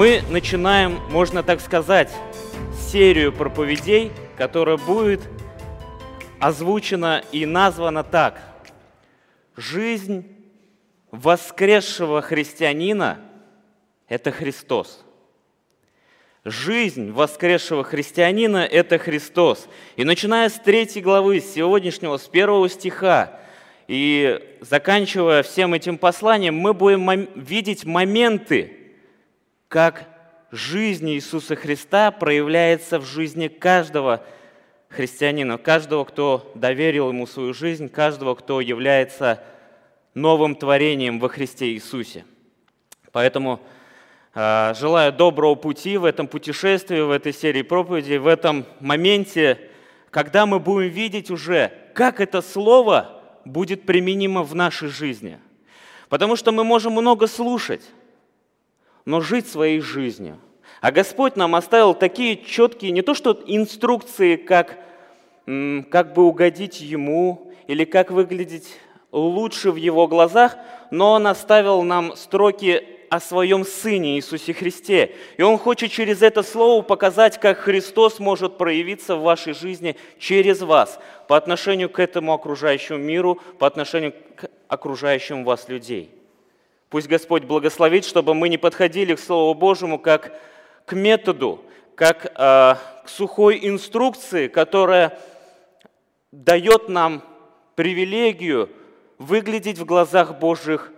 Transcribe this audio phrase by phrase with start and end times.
[0.00, 2.10] Мы начинаем, можно так сказать,
[2.90, 5.20] серию проповедей, которая будет
[6.38, 8.40] озвучена и названа так.
[9.58, 10.24] Жизнь
[11.10, 13.20] воскресшего христианина–
[14.08, 15.04] это Христос.
[16.46, 19.68] Жизнь воскресшего христианина– это Христос.
[19.96, 23.38] И начиная с третьей главы, с сегодняшнего, с первого стиха,
[23.86, 28.78] и заканчивая всем этим посланием, мы будем видеть моменты,
[29.70, 30.04] как
[30.50, 34.24] жизнь Иисуса Христа проявляется в жизни каждого
[34.88, 39.40] христианина, каждого, кто доверил Ему свою жизнь, каждого, кто является
[40.12, 42.24] новым творением во Христе Иисусе.
[43.12, 43.60] Поэтому
[44.34, 49.70] э, желаю доброго пути в этом путешествии, в этой серии проповедей, в этом моменте,
[50.10, 55.38] когда мы будем видеть уже, как это слово будет применимо в нашей жизни.
[56.08, 57.82] Потому что мы можем много слушать,
[59.04, 60.38] но жить своей жизнью.
[60.80, 64.78] А Господь нам оставил такие четкие, не то что инструкции, как,
[65.44, 68.78] как бы угодить Ему или как выглядеть
[69.12, 70.56] лучше в Его глазах,
[70.90, 75.14] но Он оставил нам строки о своем Сыне Иисусе Христе.
[75.36, 80.62] И Он хочет через это слово показать, как Христос может проявиться в вашей жизни через
[80.62, 80.98] вас
[81.28, 86.10] по отношению к этому окружающему миру, по отношению к окружающим вас людей.
[86.90, 90.36] Пусть Господь благословит, чтобы мы не подходили к Слову Божьему как
[90.86, 95.16] к методу, как э, к сухой инструкции, которая
[96.32, 97.22] дает нам
[97.76, 98.70] привилегию
[99.18, 100.90] выглядеть в глазах Божьих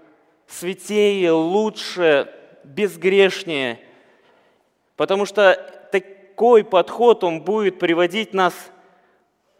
[0.47, 2.33] святее, лучше,
[2.65, 3.79] безгрешнее.
[4.97, 5.55] Потому что
[5.93, 8.55] такой подход, он будет приводить нас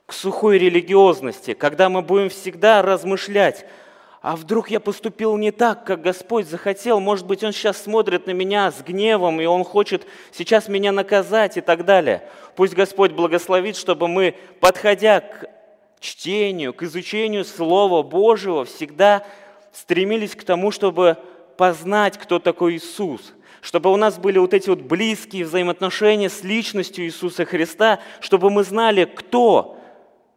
[0.07, 3.67] к сухой религиозности, когда мы будем всегда размышлять–
[4.23, 8.31] а вдруг я поступил не так, как Господь захотел, может быть, Он сейчас смотрит на
[8.31, 12.23] меня с гневом, и Он хочет сейчас меня наказать и так далее.
[12.55, 15.51] Пусть Господь благословит, чтобы мы, подходя к
[15.99, 19.27] чтению, к изучению Слова Божьего, всегда
[19.73, 21.17] стремились к тому, чтобы
[21.57, 27.07] познать, кто такой Иисус, чтобы у нас были вот эти вот близкие взаимоотношения с личностью
[27.07, 29.81] Иисуса Христа, чтобы мы знали, кто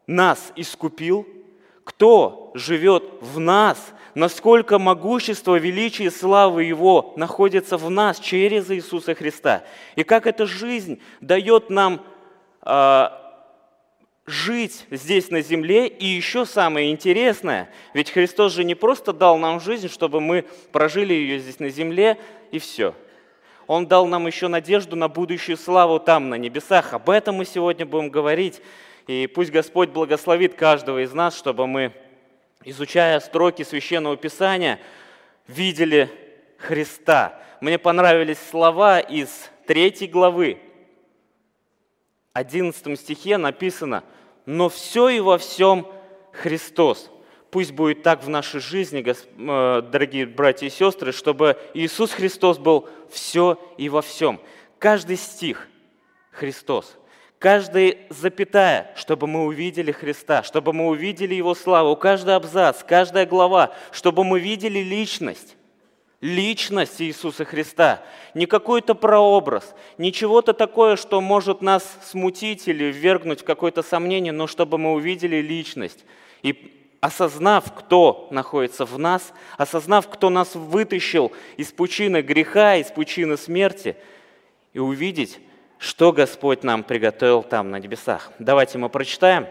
[0.08, 1.28] нас искупил–
[1.86, 9.16] кто живет в нас, насколько могущество, величие и слава Его находится в нас через Иисуса
[9.16, 9.64] Христа.
[9.96, 12.04] И как эта жизнь дает нам
[12.64, 13.08] э,
[14.26, 15.88] жить здесь на земле.
[15.88, 21.14] И еще самое интересное, ведь Христос же не просто дал нам жизнь, чтобы мы прожили
[21.14, 22.18] ее здесь на земле
[22.52, 22.96] и все.
[23.68, 26.94] Он дал нам еще надежду на будущую славу там, на небесах.
[26.94, 28.62] Об этом мы сегодня будем говорить.
[29.08, 31.94] И пусть Господь благословит каждого из нас, чтобы мы,
[32.64, 34.80] изучая строки Священного Писания,
[35.48, 36.10] видели
[36.58, 37.40] Христа.
[37.62, 40.60] Мне понравились слова из третьей главы.
[42.34, 44.04] В 11 стихе написано,
[44.46, 45.88] «Но все и во всем
[46.32, 47.12] Христос».
[47.52, 52.90] Пусть будет так в нашей жизни, э, дорогие братья и сестры, чтобы Иисус Христос был
[53.10, 54.42] все и во всем.
[54.78, 55.70] Каждый стих–
[56.32, 56.98] Христос–
[57.40, 63.74] каждая запятая, чтобы мы увидели Христа, чтобы мы увидели Его славу, каждый абзац, каждая глава,
[63.92, 65.56] чтобы мы видели личность,
[66.22, 68.02] личность Иисуса Христа,
[68.34, 74.32] не какой-то прообраз, не чего-то такое, что может нас смутить или ввергнуть в какое-то сомнение,
[74.34, 76.06] но чтобы мы увидели личность.
[76.42, 83.38] И осознав, кто находится в нас, осознав, кто нас вытащил из пучины греха, из пучины
[83.38, 83.96] смерти,
[84.74, 85.40] и увидеть,
[85.78, 88.32] что Господь нам приготовил там на небесах.
[88.40, 89.48] Давайте мы прочитаем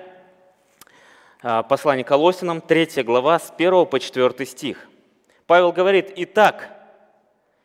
[1.42, 4.88] а, послание Колосинам, 3 глава, с 1 по 4 стих.
[5.46, 6.70] Павел говорит, «Итак,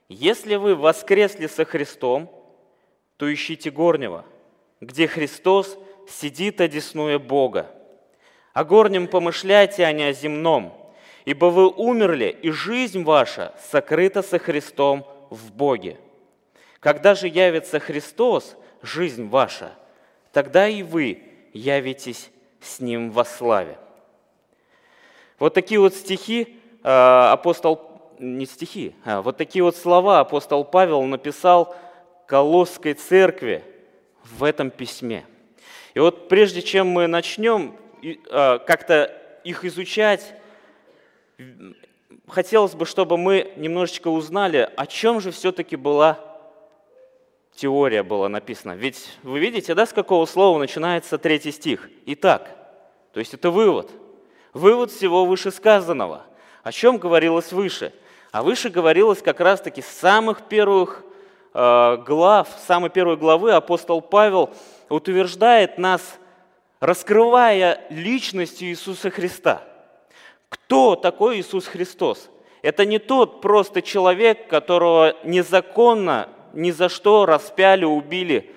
[0.09, 2.29] если вы воскресли со Христом,
[3.17, 4.25] то ищите горнего,
[4.81, 5.77] где Христос
[6.07, 7.71] сидит, одесную Бога.
[8.53, 10.73] О горнем помышляйте, а не о земном,
[11.25, 15.97] ибо вы умерли, и жизнь ваша сокрыта со Христом в Боге.
[16.79, 19.71] Когда же явится Христос, жизнь ваша,
[20.31, 21.23] тогда и вы
[21.53, 22.29] явитесь
[22.61, 23.77] с Ним во славе.
[25.39, 31.01] Вот такие вот стихи а, апостол, не стихи, а вот такие вот слова апостол Павел
[31.03, 31.75] написал
[32.25, 33.63] Колосской церкви
[34.23, 35.25] в этом письме.
[35.93, 37.75] И вот прежде чем мы начнем
[38.29, 40.33] а, как-то их изучать,
[42.27, 46.28] хотелось бы, чтобы мы немножечко узнали, о чем же все-таки была
[47.59, 48.71] теория была написана.
[48.71, 51.89] Ведь вы видите, да, с какого слова начинается третий стих?
[52.06, 52.56] Итак,
[53.13, 53.91] то есть это вывод.
[54.53, 56.23] Вывод всего вышесказанного.
[56.63, 57.94] О чем говорилось выше?
[58.31, 61.03] А выше говорилось как раз-таки с самых первых
[61.53, 64.51] э, глав, самой первой главы апостол Павел
[64.88, 66.01] утверждает нас,
[66.79, 69.63] раскрывая личность Иисуса Христа.
[70.47, 72.29] Кто такой Иисус Христос?
[72.61, 78.51] Это не тот просто человек, которого незаконно ни за что распяли, убили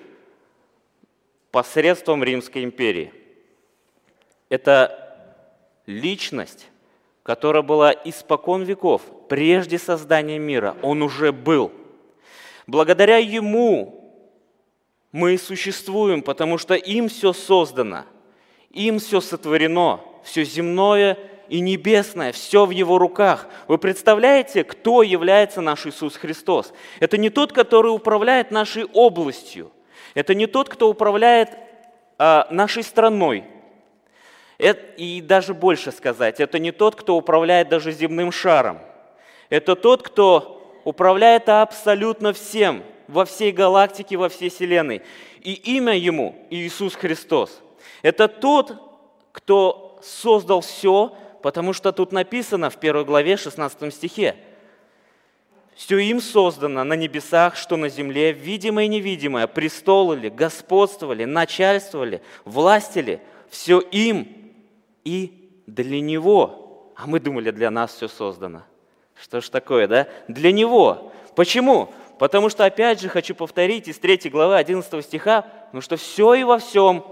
[1.51, 3.13] посредством Римской империи.
[4.49, 4.99] Это
[5.85, 6.69] личность,
[7.23, 10.75] которая была испокон веков, прежде создания мира.
[10.81, 11.71] Он уже был.
[12.67, 14.03] Благодаря Ему
[15.11, 18.05] мы существуем, потому что им все создано,
[18.71, 21.17] им все сотворено, все земное
[21.53, 23.47] и небесное, все в Его руках.
[23.67, 26.73] Вы представляете, кто является наш Иисус Христос?
[26.99, 29.71] Это не тот, который управляет нашей областью,
[30.15, 31.49] это не тот, кто управляет
[32.17, 33.43] а, нашей страной,
[34.97, 38.79] и даже больше сказать, это не тот, кто управляет даже земным шаром.
[39.51, 45.03] Это тот, кто управляет абсолютно всем, во всей галактике, во всей Вселенной.
[45.41, 47.61] И имя ему Иисус Христос.
[48.01, 48.73] Это тот,
[49.31, 54.37] кто создал все, потому что тут написано в первой главе 16 стихе.
[55.75, 62.21] Все им создано на небесах, что на земле, видимое и невидимое, престолы ли, господствовали, начальствовали,
[62.45, 64.53] властили, все им
[65.03, 66.93] и для Него.
[66.95, 68.63] А мы думали, для нас все создано.
[69.21, 70.07] Что ж такое, да?
[70.29, 71.11] Для Него.
[71.35, 71.93] Почему?
[72.19, 76.43] Потому что, опять же, хочу повторить из 3 главы 11 стиха, потому что все и
[76.43, 77.03] во всем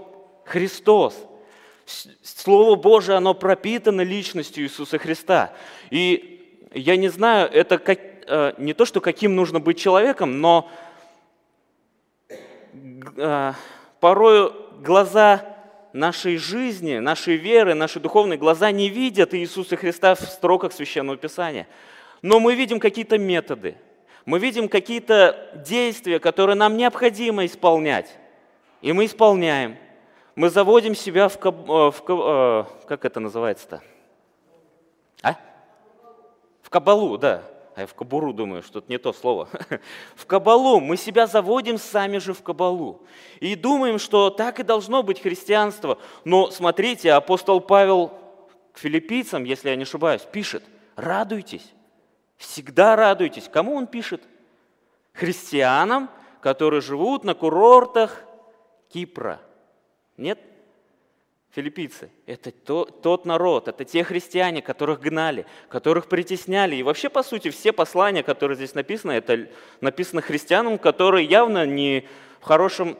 [0.44, 1.16] Христос.
[2.22, 5.52] Слово Божие, оно пропитано личностью Иисуса Христа.
[5.90, 10.70] И я не знаю, это как, э, не то, что каким нужно быть человеком, но
[13.16, 13.52] э,
[14.00, 15.52] порой глаза
[15.92, 21.66] нашей жизни, нашей веры, наши духовные глаза не видят Иисуса Христа в строках Священного Писания.
[22.22, 23.76] Но мы видим какие-то методы,
[24.24, 28.16] мы видим какие-то действия, которые нам необходимо исполнять.
[28.80, 29.76] И мы исполняем.
[30.34, 33.82] Мы заводим себя в, каб, э, в э, как это называется-то?
[35.22, 35.36] А?
[36.62, 37.42] В кабалу, да.
[37.74, 39.48] А я в кабуру думаю, что это не то слово.
[40.14, 40.80] в кабалу.
[40.80, 43.02] Мы себя заводим сами же в кабалу.
[43.40, 45.98] И думаем, что так и должно быть христианство.
[46.24, 48.12] Но смотрите, апостол Павел
[48.72, 50.64] к филиппийцам, если я не ошибаюсь, пишет,
[50.96, 51.66] радуйтесь,
[52.36, 53.48] всегда радуйтесь.
[53.50, 54.22] Кому он пишет?
[55.12, 58.24] Христианам, которые живут на курортах
[58.88, 59.40] Кипра.
[60.22, 60.38] Нет?
[61.54, 62.10] филиппийцы.
[62.26, 66.76] Это то, тот народ, это те христиане, которых гнали, которых притесняли.
[66.76, 69.48] И вообще, по сути, все послания, которые здесь написаны, это
[69.80, 72.08] написано христианам, которые явно не
[72.40, 72.98] в, хорошем,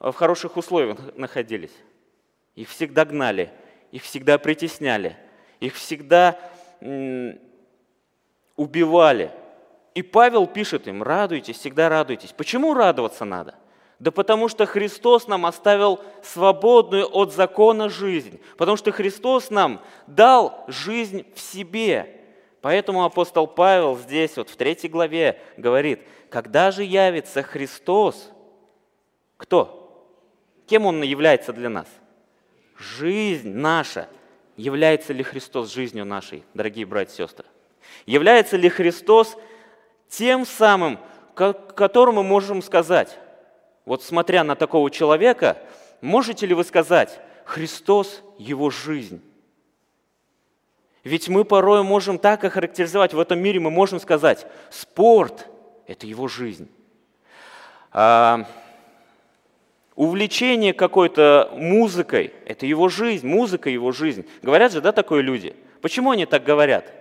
[0.00, 1.74] в хороших условиях находились.
[2.56, 3.50] Их всегда гнали,
[3.92, 5.16] их всегда притесняли,
[5.60, 6.38] их всегда
[8.56, 9.30] убивали.
[9.94, 12.32] И Павел пишет им, радуйтесь, всегда радуйтесь.
[12.32, 13.54] Почему радоваться надо?
[14.02, 18.40] Да потому что Христос нам оставил свободную от закона жизнь.
[18.56, 22.20] Потому что Христос нам дал жизнь в себе.
[22.62, 28.32] Поэтому апостол Павел здесь, вот в третьей главе, говорит, когда же явится Христос,
[29.36, 30.04] кто?
[30.66, 31.86] Кем Он является для нас?
[32.76, 34.08] Жизнь наша.
[34.56, 37.46] Является ли Христос жизнью нашей, дорогие братья и сестры?
[38.06, 39.36] Является ли Христос
[40.08, 40.98] тем самым,
[41.36, 43.16] которому мы можем сказать,
[43.84, 45.58] вот смотря на такого человека,
[46.00, 49.22] можете ли вы сказать, Христос– его жизнь?
[51.04, 55.48] Ведь мы порой можем так охарактеризовать, в этом мире мы можем сказать, спорт–
[55.86, 56.68] это его жизнь.
[57.90, 58.46] А,
[59.96, 64.24] увлечение какой-то музыкой– это его жизнь, музыка– его жизнь.
[64.42, 65.56] Говорят же, да, такое люди?
[65.80, 66.92] Почему они так говорят?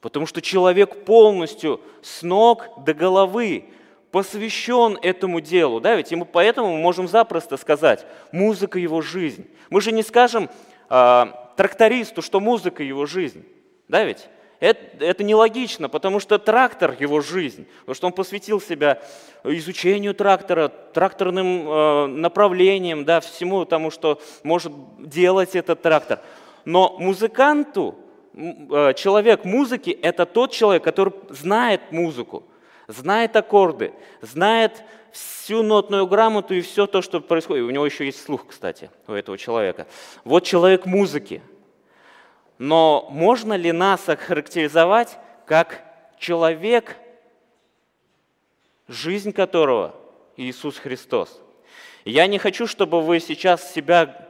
[0.00, 3.66] Потому что человек полностью с ног до головы
[4.12, 9.46] посвящен этому делу, да, ведь ему поэтому мы можем запросто сказать, музыка его жизнь.
[9.70, 10.50] Мы же не скажем
[10.90, 11.24] э,
[11.56, 13.44] трактористу, что музыка его жизнь,
[13.88, 14.28] да, ведь?
[14.60, 19.02] Это, это нелогично, потому что трактор его жизнь, потому что он посвятил себя
[19.42, 26.20] изучению трактора, тракторным э, направлением, да, всему тому, что может делать этот трактор.
[26.64, 27.96] Но музыканту,
[28.34, 32.44] э, человек музыки, это тот человек, который знает музыку,
[32.92, 34.82] знает аккорды, знает
[35.12, 37.64] всю нотную грамоту и все то, что происходит.
[37.64, 39.86] У него еще есть слух, кстати, у этого человека.
[40.24, 41.42] Вот человек музыки.
[42.58, 45.82] Но можно ли нас охарактеризовать как
[46.18, 46.96] человек,
[48.88, 49.94] жизнь которого
[50.36, 51.40] Иисус Христос?
[52.04, 54.28] Я не хочу, чтобы вы сейчас себя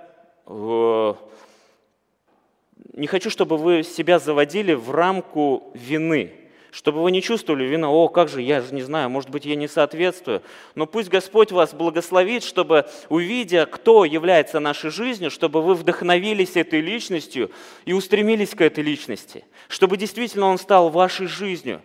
[2.93, 6.42] не хочу, чтобы вы себя заводили в рамку вины
[6.73, 9.57] чтобы вы не чувствовали вина, о, как же, я же не знаю, может быть, я
[9.57, 10.43] не соответствую.
[10.75, 16.81] Но пусть Господь вас благословит, чтобы, увидя, кто является нашей жизнью, чтобы вы вдохновились этой
[16.81, 17.51] личностью
[17.85, 21.83] и устремились к этой личности, чтобы действительно Он стал вашей жизнью.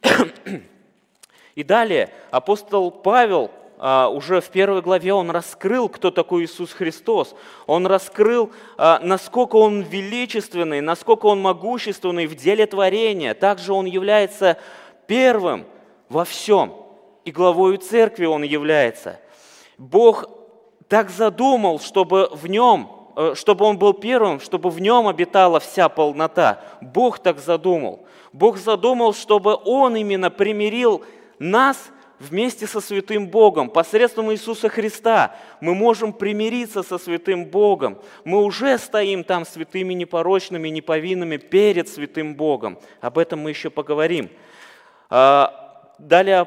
[1.56, 7.34] И далее апостол Павел уже в первой главе он раскрыл, кто такой Иисус Христос.
[7.66, 13.34] Он раскрыл, а, насколько он величественный, насколько он могущественный в деле творения.
[13.34, 14.58] Также он является
[15.06, 15.64] первым
[16.08, 16.74] во всем.
[17.24, 19.20] И главою церкви он является.
[19.76, 20.28] Бог
[20.88, 25.88] так задумал, чтобы в нем, э, чтобы он был первым, чтобы в нем обитала вся
[25.88, 26.64] полнота.
[26.80, 28.00] Бог так задумал.
[28.32, 31.04] Бог задумал, чтобы он именно примирил
[31.38, 37.98] нас– вместе со святым Богом, посредством Иисуса Христа, мы можем примириться со святым Богом.
[38.24, 42.78] Мы уже стоим там святыми, непорочными, неповинными перед святым Богом.
[43.00, 44.30] Об этом мы еще поговорим.
[45.10, 46.46] А, далее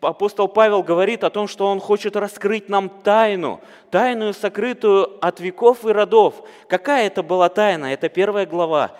[0.00, 3.60] апостол Павел говорит о том, что он хочет раскрыть нам тайну,
[3.90, 6.42] тайную, сокрытую от веков и родов.
[6.68, 7.92] Какая это была тайна?
[7.92, 8.92] Это первая глава,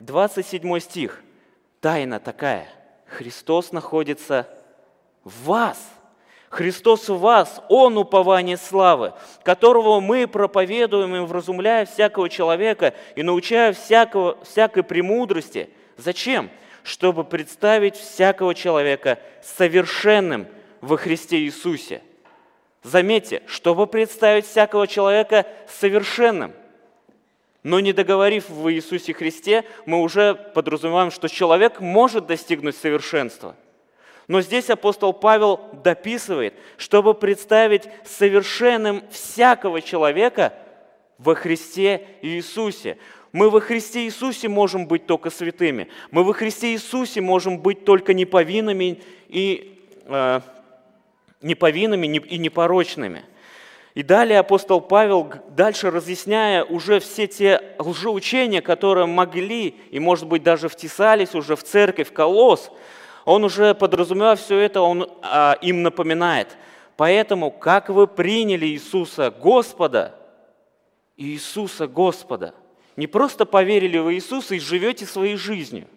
[0.00, 1.22] 27 стих.
[1.80, 2.68] Тайна такая.
[3.06, 4.48] Христос находится
[5.24, 5.78] в вас.
[6.50, 13.72] Христос в вас, Он упование славы, которого мы проповедуем и вразумляя всякого человека и научая
[13.74, 15.68] всякого, всякой премудрости.
[15.98, 16.48] Зачем?
[16.82, 20.46] Чтобы представить всякого человека совершенным
[20.80, 22.02] во Христе Иисусе.
[22.82, 26.52] Заметьте, чтобы представить всякого человека совершенным.
[27.62, 33.54] Но не договорив в Иисусе Христе, мы уже подразумеваем, что человек может достигнуть совершенства–
[34.28, 40.52] но здесь апостол Павел дописывает, чтобы представить совершенным всякого человека
[41.16, 42.98] во Христе Иисусе.
[43.32, 45.88] Мы во Христе Иисусе можем быть только святыми.
[46.10, 50.40] Мы во Христе Иисусе можем быть только неповинными и, э,
[51.40, 53.24] неповинными и непорочными.
[53.94, 60.42] И далее апостол Павел, дальше разъясняя уже все те лжеучения, которые могли и, может быть,
[60.42, 62.70] даже втесались уже в церковь, в колосс,
[63.28, 66.56] он уже подразумевая все это, он а, им напоминает.
[66.96, 70.18] Поэтому, как вы приняли Иисуса Господа,
[71.18, 72.54] Иисуса Господа,
[72.96, 75.88] не просто поверили в Иисуса и живете своей жизнью,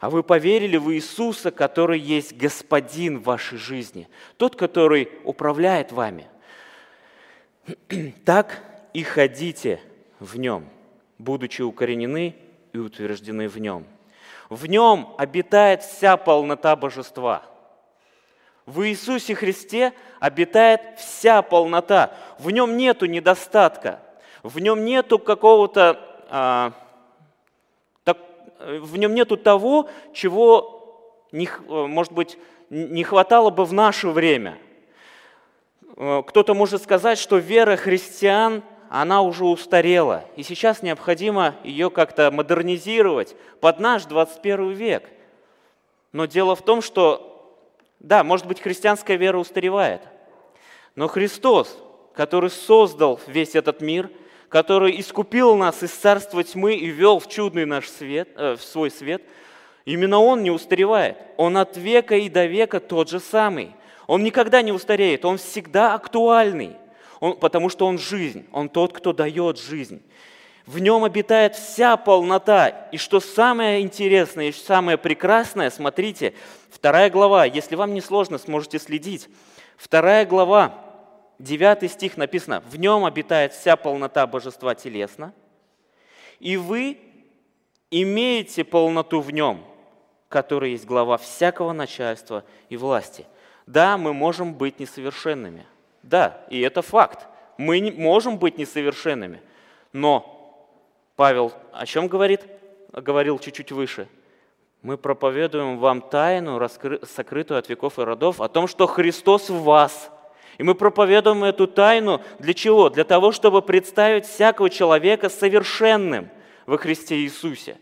[0.00, 4.08] а вы поверили в Иисуса, который есть Господин в вашей жизни,
[4.38, 6.26] тот, который управляет вами.
[8.24, 8.60] Так
[8.92, 9.80] и ходите
[10.18, 10.68] в нем,
[11.18, 12.34] будучи укоренены
[12.72, 13.86] и утверждены в нем.
[14.48, 17.42] В нем обитает вся полнота божества.
[18.66, 22.12] В Иисусе Христе обитает вся полнота.
[22.38, 24.00] В нем нету недостатка.
[24.42, 25.98] В нем нету какого-то,
[26.28, 26.72] а,
[28.04, 28.18] так,
[28.58, 32.38] в нем нету того, чего, не, может быть,
[32.70, 34.58] не хватало бы в наше время.
[35.96, 38.62] Э, кто-то может сказать, что вера христиан
[39.00, 45.08] она уже устарела, и сейчас необходимо ее как-то модернизировать под наш 21 век.
[46.12, 47.56] Но дело в том, что,
[48.00, 50.02] да, может быть, христианская вера устаревает,
[50.94, 51.74] но Христос,
[52.12, 54.10] который создал весь этот мир,
[54.50, 58.90] который искупил нас из царства тьмы и вел в чудный наш свет, э, в свой
[58.90, 59.22] свет,
[59.86, 61.16] именно Он не устаревает.
[61.38, 63.74] Он от века и до века тот же самый.
[64.06, 66.76] Он никогда не устареет, Он всегда актуальный
[67.22, 70.02] он, потому что Он жизнь, Он тот, кто дает жизнь.
[70.66, 72.88] В нем обитает вся полнота.
[72.90, 76.34] И что самое интересное и самое прекрасное, смотрите,
[76.68, 79.28] вторая глава, если вам не сложно, сможете следить.
[79.76, 80.74] Вторая глава,
[81.38, 85.32] девятый стих написано, в нем обитает вся полнота божества телесно,
[86.40, 86.98] и вы
[87.92, 89.64] имеете полноту в нем,
[90.28, 93.26] который есть глава всякого начальства и власти.
[93.68, 95.66] Да, мы можем быть несовершенными.
[96.02, 97.26] Да, и это факт.
[97.58, 99.40] Мы не можем быть несовершенными.
[99.92, 100.28] Но
[101.16, 102.42] Павел о чем говорит?
[102.92, 104.08] Говорил чуть-чуть выше.
[104.82, 107.00] Мы проповедуем вам тайну, раскры...
[107.06, 110.10] сокрытую от веков и родов, о том, что Христос в вас.
[110.58, 112.90] И мы проповедуем эту тайну для чего?
[112.90, 116.28] Для того, чтобы представить всякого человека совершенным
[116.66, 117.78] во Христе Иисусе.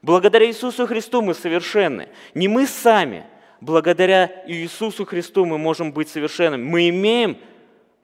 [0.00, 2.08] Благодаря Иисусу Христу мы совершенны.
[2.34, 3.24] Не мы сами,
[3.60, 6.62] благодаря Иисусу Христу мы можем быть совершенными.
[6.62, 7.36] Мы имеем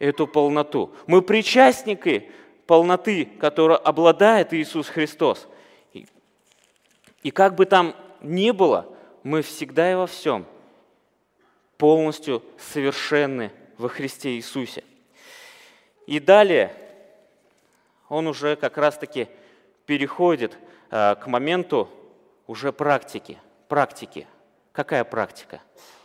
[0.00, 0.92] эту полноту.
[1.06, 2.32] Мы причастники
[2.66, 5.46] полноты, которую обладает Иисус Христос.
[5.92, 6.06] И,
[7.22, 8.86] и как бы там ни было,
[9.22, 10.46] мы всегда и во всем
[11.76, 14.84] полностью совершенны во Христе Иисусе.
[16.06, 16.74] И далее
[18.08, 19.28] он уже как раз-таки
[19.86, 20.58] переходит
[20.90, 21.88] э, к моменту
[22.46, 23.38] уже практики.
[23.68, 24.26] Практики.
[24.72, 25.60] Какая практика?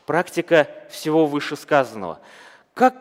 [0.06, 2.20] Практика всего вышесказанного.
[2.74, 2.96] Как,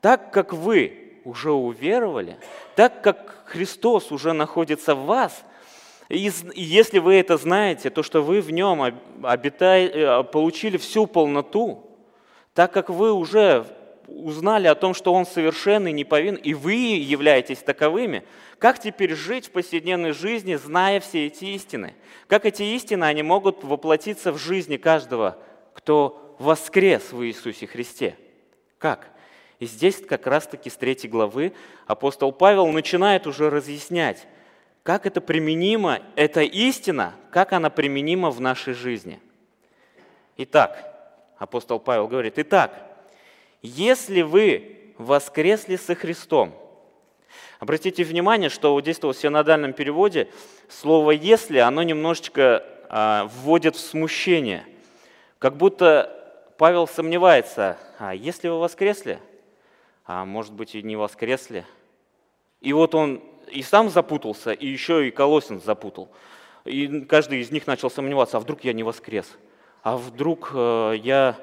[0.00, 2.38] так как вы уже уверовали,
[2.76, 5.44] так как Христос уже находится в вас,
[6.08, 8.82] и если вы это знаете, то что вы в нем
[9.22, 11.86] обитаете, э, получили всю полноту,
[12.52, 13.64] так как вы уже
[14.08, 18.24] узнали о том, что Он совершенный, не повин, и вы являетесь таковыми,
[18.58, 21.94] как теперь жить в повседневной жизни, зная все эти истины?
[22.26, 25.38] Как эти истины, они могут воплотиться в жизни каждого,
[25.74, 28.16] кто воскрес в Иисусе Христе?
[28.78, 29.10] Как?
[29.60, 31.52] И здесь как раз-таки с третьей главы
[31.86, 34.26] апостол Павел начинает уже разъяснять,
[34.82, 39.20] как это применимо, эта истина, как она применима в нашей жизни.
[40.38, 42.74] Итак, апостол Павел говорит, итак,
[43.60, 46.54] если вы воскресли со Христом.
[47.58, 50.28] Обратите внимание, что вот здесь в синодальном переводе
[50.68, 54.64] слово «если» оно немножечко а, вводит в смущение.
[55.38, 59.20] Как будто Павел сомневается, а если вы воскресли,
[60.12, 61.64] а может быть и не воскресли.
[62.60, 66.10] И вот он и сам запутался, и еще и Колосин запутал.
[66.64, 69.38] И каждый из них начал сомневаться, а вдруг я не воскрес?
[69.84, 71.38] А вдруг э, я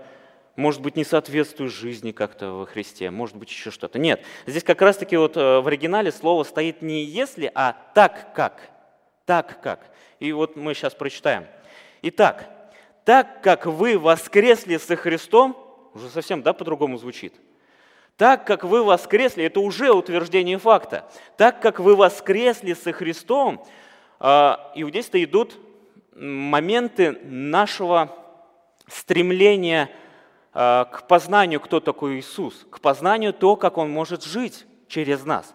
[0.57, 3.99] может быть, не соответствует жизни как-то во Христе, может быть, еще что-то.
[3.99, 8.69] Нет, здесь как раз-таки вот э, в оригинале слово стоит не «если», а «так как».
[9.25, 9.91] Так как.
[10.19, 11.45] И вот мы сейчас прочитаем.
[12.01, 12.49] Итак,
[13.05, 15.55] так как вы воскресли со Христом,
[15.93, 17.33] уже совсем да, по-другому звучит.
[18.17, 21.09] Так как вы воскресли, это уже утверждение факта.
[21.37, 23.63] Так как вы воскресли со Христом,
[24.19, 25.57] э, иудейства идут
[26.15, 28.11] моменты нашего
[28.87, 29.89] стремления
[30.59, 35.53] Э, к познанию, кто такой Иисус, к познанию то, как Он может жить через нас.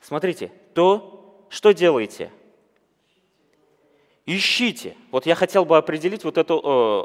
[0.00, 2.30] Смотрите, то, что делаете?
[4.24, 4.96] Ищите.
[5.10, 7.04] Вот я хотел бы определить вот это, э,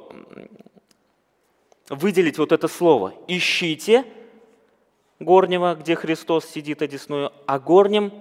[1.90, 3.16] выделить вот это слово.
[3.28, 4.06] Ищите
[5.24, 8.12] горнего, где Христос сидит одесную, а горнем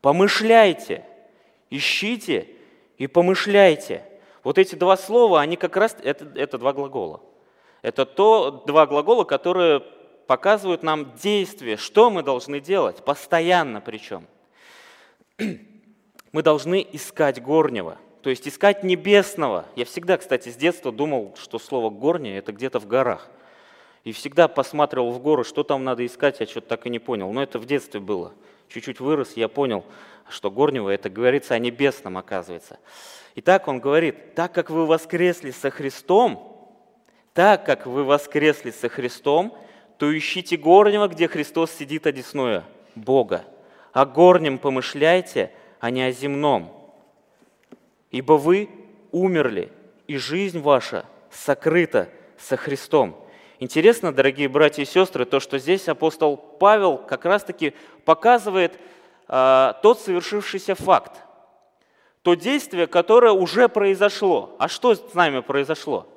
[0.00, 1.04] помышляйте.
[1.70, 2.48] Ищите
[2.98, 4.04] и помышляйте.
[4.42, 7.20] Вот эти два слова, они как раз, это, это два глагола.
[7.82, 9.82] Это то два глагола, которые
[10.26, 14.26] показывают нам действие, что мы должны делать, постоянно причем.
[15.38, 19.64] Мы должны искать горнего, то есть искать небесного.
[19.74, 23.28] Я всегда, кстати, с детства думал, что слово «горнее»— это где-то в горах.
[24.04, 27.30] И всегда посматривал в горы, что там надо искать, я что-то так и не понял.
[27.32, 28.32] Но это в детстве было.
[28.68, 29.84] Чуть-чуть вырос, я понял,
[30.28, 32.78] что горнего— это говорится о небесном, оказывается.
[33.34, 36.46] Итак, он говорит, так как вы воскресли со Христом,
[37.34, 39.56] так как вы воскресли со Христом,
[39.98, 43.44] то ищите горнего, где Христос сидит одесную Бога.
[43.92, 46.76] О горнем помышляйте, а не о земном.
[48.10, 48.68] Ибо вы
[49.12, 49.72] умерли,
[50.06, 52.08] и жизнь ваша сокрыта
[52.38, 53.16] со Христом.
[53.60, 58.78] Интересно, дорогие братья и сестры, то, что здесь апостол Павел как раз-таки показывает
[59.28, 61.12] э, тот совершившийся факт,
[62.22, 64.56] то действие, которое уже произошло.
[64.58, 66.08] А что с нами произошло?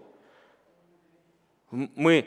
[1.74, 2.26] мы,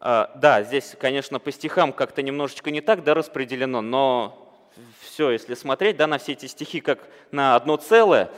[0.00, 4.52] а, да, здесь, конечно, по стихам как-то немножечко не так да, распределено, но
[5.00, 6.98] все, если смотреть да, на все эти стихи как
[7.30, 8.30] на одно целое,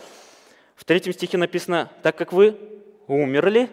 [0.77, 2.59] в третьем стихе написано, так как вы
[3.07, 3.71] умерли,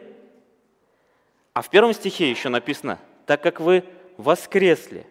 [1.60, 3.84] а в первом стихе еще написано, так как вы
[4.15, 5.06] воскресли.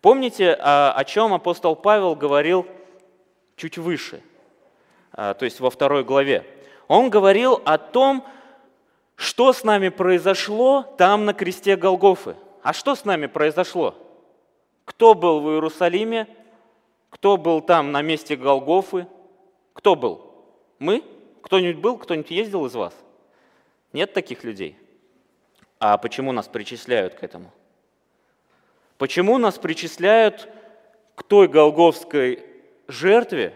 [0.00, 2.66] Помните, о, о чем апостол Павел говорил
[3.54, 4.20] чуть выше,
[5.12, 6.44] а, то есть во второй главе?
[6.88, 8.26] Он говорил о том,
[9.14, 12.34] что с нами произошло там на кресте Голгофы?
[12.64, 13.94] А что с нами произошло?
[14.86, 16.26] Кто был в Иерусалиме?
[17.10, 19.06] Кто был там на месте Голгофы?
[19.72, 20.34] Кто был?
[20.80, 21.04] Мы?
[21.42, 21.96] Кто-нибудь был?
[21.96, 22.92] Кто-нибудь ездил из вас?
[23.92, 24.76] Нет таких людей?
[25.78, 27.52] А почему нас причисляют к этому?
[28.98, 30.48] Почему нас причисляют
[31.14, 32.44] к той голговской
[32.88, 33.54] жертве,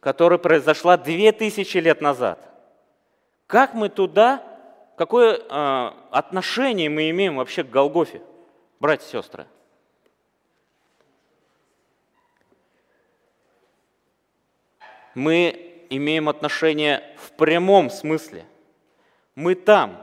[0.00, 2.48] которая произошла две тысячи лет назад?
[3.46, 4.42] Как мы туда
[4.96, 8.22] какое э, отношение мы имеем вообще к Голгофе,
[8.80, 9.46] братья и сестры?
[15.14, 18.46] Мы имеем отношение в прямом смысле.
[19.34, 19.98] Мы там,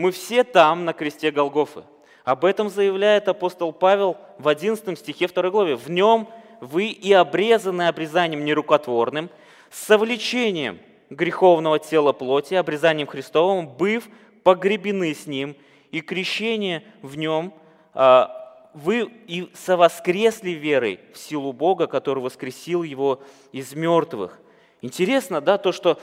[0.00, 1.84] мы все там на кресте Голгофы.
[2.24, 5.76] Об этом заявляет апостол Павел в 11 стихе 2 главе.
[5.76, 6.26] «В нем
[6.60, 9.28] вы и обрезаны обрезанием нерукотворным,
[9.70, 10.78] с совлечением
[11.10, 14.08] греховного тела плоти, обрезанием Христовым, быв
[14.42, 15.54] погребены с Ним,
[15.90, 17.52] и крещение в Нем
[17.92, 23.20] а, вы и совоскресли верой в силу Бога, который воскресил Его
[23.52, 24.38] из мертвых.
[24.80, 26.00] Интересно, да, то, что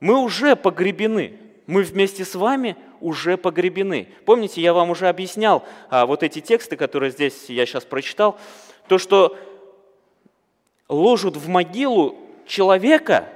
[0.00, 1.38] мы уже погребены.
[1.70, 4.08] Мы вместе с вами уже погребены.
[4.24, 8.36] Помните, я вам уже объяснял а, вот эти тексты, которые здесь я сейчас прочитал,
[8.88, 9.36] то, что
[10.88, 13.28] ложат в могилу человека,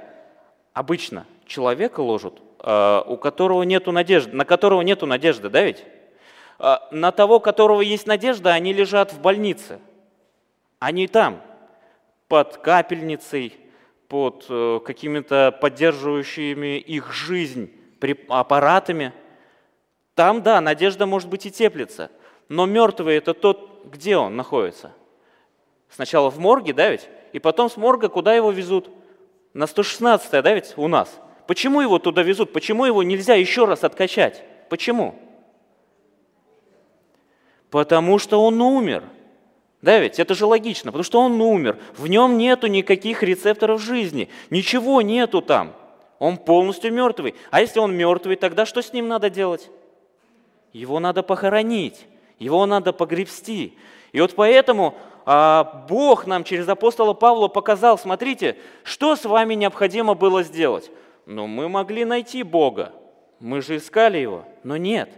[0.73, 5.85] обычно человека ложат, а, у которого нету надежды, на которого нету надежды, да ведь?
[6.59, 9.79] А, на того, которого есть надежда, они лежат в больнице.
[10.79, 11.41] Они там,
[12.27, 13.55] под капельницей,
[14.09, 17.71] под э, какими-то поддерживающими их жизнь
[18.29, 19.13] аппаратами.
[20.15, 22.11] Там, да, надежда может быть и теплится.
[22.49, 24.93] Но мертвый– это тот, где он находится.
[25.89, 27.07] Сначала в морге, да ведь?
[27.33, 28.89] И потом с морга куда его везут?
[29.53, 31.19] На 116 да ведь, у нас.
[31.47, 32.53] Почему его туда везут?
[32.53, 34.43] Почему его нельзя еще раз откачать?
[34.69, 35.15] Почему?
[37.69, 39.03] Потому что он умер.
[39.81, 41.77] Да ведь, это же логично, потому что он умер.
[41.95, 44.29] В нем нету никаких рецепторов жизни.
[44.49, 45.73] Ничего нету там.
[46.19, 47.35] Он полностью мертвый.
[47.51, 49.69] А если он мертвый, тогда что с ним надо делать?
[50.73, 52.05] Его надо похоронить,
[52.39, 53.77] его надо погребсти.
[54.11, 60.13] И вот поэтому а, Бог нам через апостола Павла показал, смотрите, что с вами необходимо
[60.13, 60.91] было сделать.
[61.25, 62.91] Ну, мы могли найти Бога,
[63.39, 65.09] мы же искали Его, но нет.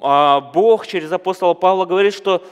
[0.00, 2.42] А Бог через апостола Павла говорит, что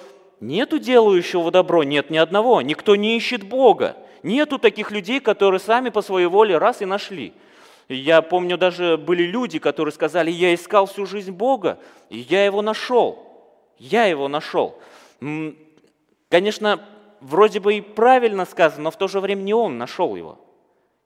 [0.41, 3.97] нету делающего добро, нет ни одного, никто не ищет Бога.
[4.23, 7.33] Нету таких людей, которые сами по своей воле раз и нашли.
[7.89, 12.63] Я помню, даже были люди, которые сказали, я искал всю жизнь Бога, и я его
[12.63, 13.19] нашел.
[13.79, 14.79] Я его нашел.
[16.31, 16.81] Конечно,
[17.21, 20.39] вроде бы и правильно сказано, но в то же время не он нашел его.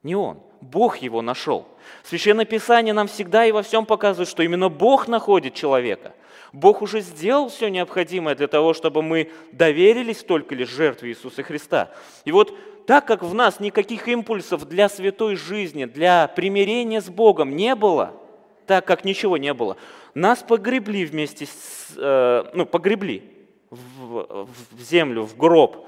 [0.03, 0.39] Не он.
[0.61, 1.67] Бог его нашел.
[2.03, 6.13] Священное Писание нам всегда и во всем показывает, что именно Бог находит человека.
[6.51, 11.91] Бог уже сделал все необходимое для того, чтобы мы доверились только лишь жертве Иисуса Христа.
[12.25, 12.57] И вот
[12.89, 18.19] так как в нас никаких импульсов для святой жизни, для примирения с Богом не было,
[18.65, 19.77] так как ничего не было,
[20.15, 23.31] нас погребли вместе с, э, ну, погребли
[23.69, 25.85] в, в землю, в гроб.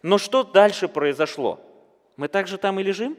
[0.00, 1.60] Но что дальше произошло?
[2.16, 3.18] Мы также там и лежим?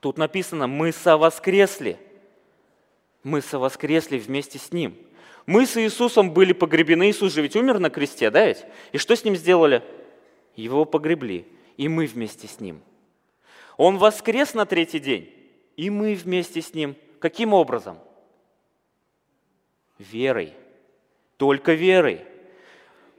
[0.00, 1.98] Тут написано, мы совоскресли.
[3.22, 4.96] Мы совоскресли вместе с Ним.
[5.44, 7.10] Мы с Иисусом были погребены.
[7.10, 8.64] Иисус же ведь умер на кресте, да ведь?
[8.92, 9.82] И что с Ним сделали?
[10.56, 12.80] Его погребли, и мы вместе с ним.
[13.76, 15.32] Он воскрес на третий день,
[15.76, 16.96] и мы вместе с ним.
[17.18, 17.98] Каким образом?
[19.98, 20.54] Верой.
[21.36, 22.24] Только верой.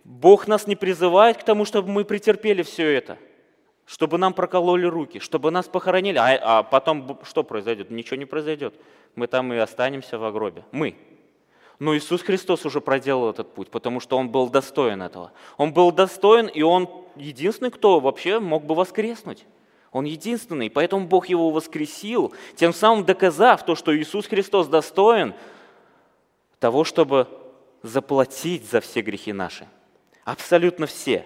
[0.03, 3.17] Бог нас не призывает к тому, чтобы мы претерпели все это,
[3.85, 6.17] чтобы нам прокололи руки, чтобы нас похоронили.
[6.17, 7.91] А, а потом что произойдет?
[7.91, 8.73] Ничего не произойдет.
[9.15, 10.63] Мы там и останемся в гробе.
[10.71, 10.95] Мы.
[11.79, 15.31] Но Иисус Христос уже проделал этот путь, потому что Он был достоин этого.
[15.57, 19.45] Он был достоин, и Он единственный, кто вообще мог бы воскреснуть.
[19.91, 25.33] Он единственный, поэтому Бог его воскресил, тем самым доказав то, что Иисус Христос достоин
[26.59, 27.27] того, чтобы
[27.83, 29.67] заплатить за все грехи наши.
[30.23, 31.25] Абсолютно все.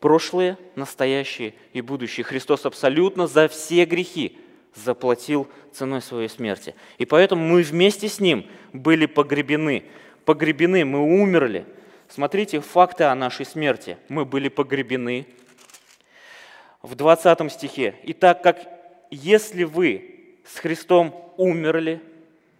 [0.00, 2.24] Прошлые, настоящие и будущие.
[2.24, 4.38] Христос абсолютно за все грехи
[4.74, 6.74] заплатил ценой своей смерти.
[6.98, 9.84] И поэтому мы вместе с Ним были погребены.
[10.24, 11.66] Погребены, мы умерли.
[12.08, 13.96] Смотрите факты о нашей смерти.
[14.08, 15.26] Мы были погребены.
[16.82, 17.94] В 20 стихе.
[18.04, 18.66] «Итак, как
[19.10, 22.00] если вы с Христом умерли,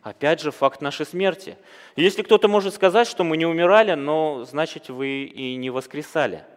[0.02, 1.56] опять же факт нашей смерти.
[1.96, 6.44] Если кто-то может сказать, что мы не умирали, но значит вы и не воскресали–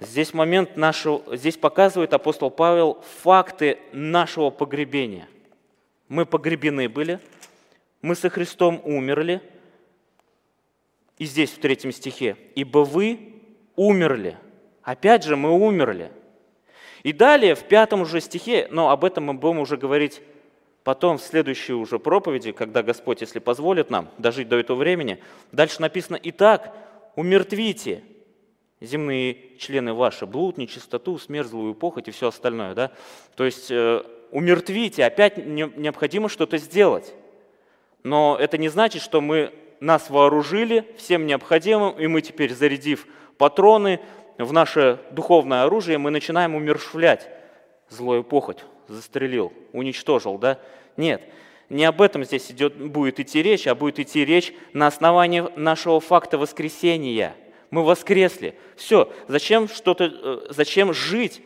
[0.00, 5.28] Здесь момент нашего, здесь показывает апостол Павел факты нашего погребения.
[6.08, 7.18] Мы погребены были,
[8.00, 9.42] мы со Христом умерли.
[11.18, 13.42] И здесь в третьем стихе, ибо вы
[13.74, 14.38] умерли.
[14.84, 16.12] Опять же, мы умерли.
[17.02, 20.22] И далее в пятом уже стихе, но об этом мы будем уже говорить
[20.84, 25.18] потом в следующей уже проповеди, когда Господь, если позволит нам дожить до этого времени,
[25.50, 26.74] дальше написано, «Итак,
[27.16, 28.04] умертвите
[28.80, 32.74] земные члены ваши, блуд, нечистоту, смерть, злую похоть и все остальное.
[32.74, 32.92] Да?
[33.36, 37.12] То есть э, умертвите, опять не, необходимо что-то сделать.
[38.02, 44.00] Но это не значит, что мы нас вооружили всем необходимым, и мы теперь, зарядив патроны
[44.38, 47.28] в наше духовное оружие, мы начинаем умершвлять
[47.88, 48.64] злую похоть.
[48.86, 50.58] Застрелил, уничтожил, да?
[50.96, 51.22] Нет,
[51.68, 56.00] не об этом здесь идет, будет идти речь, а будет идти речь на основании нашего
[56.00, 57.34] факта воскресения–
[57.70, 58.58] мы воскресли.
[58.76, 61.42] Все, зачем, что-то, э, зачем жить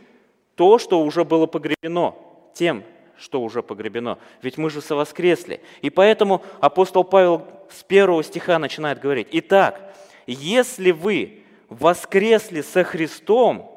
[0.55, 2.15] то, что уже было погребено,
[2.55, 2.85] тем,
[3.19, 4.19] что уже погребено?
[4.43, 5.61] Ведь мы же совоскресли.
[5.81, 9.95] И поэтому апостол Павел с первого стиха начинает говорить, «Итак,
[10.27, 13.69] если вы воскресли со Христом,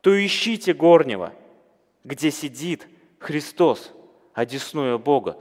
[0.00, 1.32] то ищите горнего,
[2.02, 2.86] где сидит
[3.18, 3.92] Христос,
[4.34, 5.38] одесную Бога.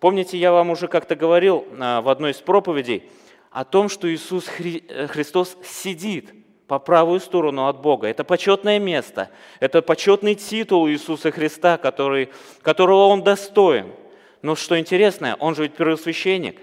[0.00, 3.08] Помните, я вам уже как-то говорил а, в одной из проповедей
[3.56, 4.84] о том, что Иисус Хри...
[4.86, 6.30] Э, Христос сидит
[6.66, 8.06] по правую сторону от Бога.
[8.06, 12.28] Это почетное место, это почетный титул Иисуса Христа, который,
[12.60, 13.86] которого Он достоин.
[14.42, 16.60] Но что интересно, Он же ведь первосвященник.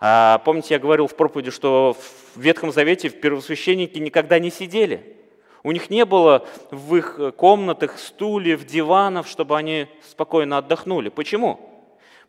[0.00, 1.94] А, помните, я говорил в проповеди, что
[2.34, 5.18] в Ветхом Завете первосвященники никогда не сидели.
[5.62, 11.10] У них не было в их комнатах стульев, диванов, чтобы они спокойно отдохнули.
[11.10, 11.69] Почему?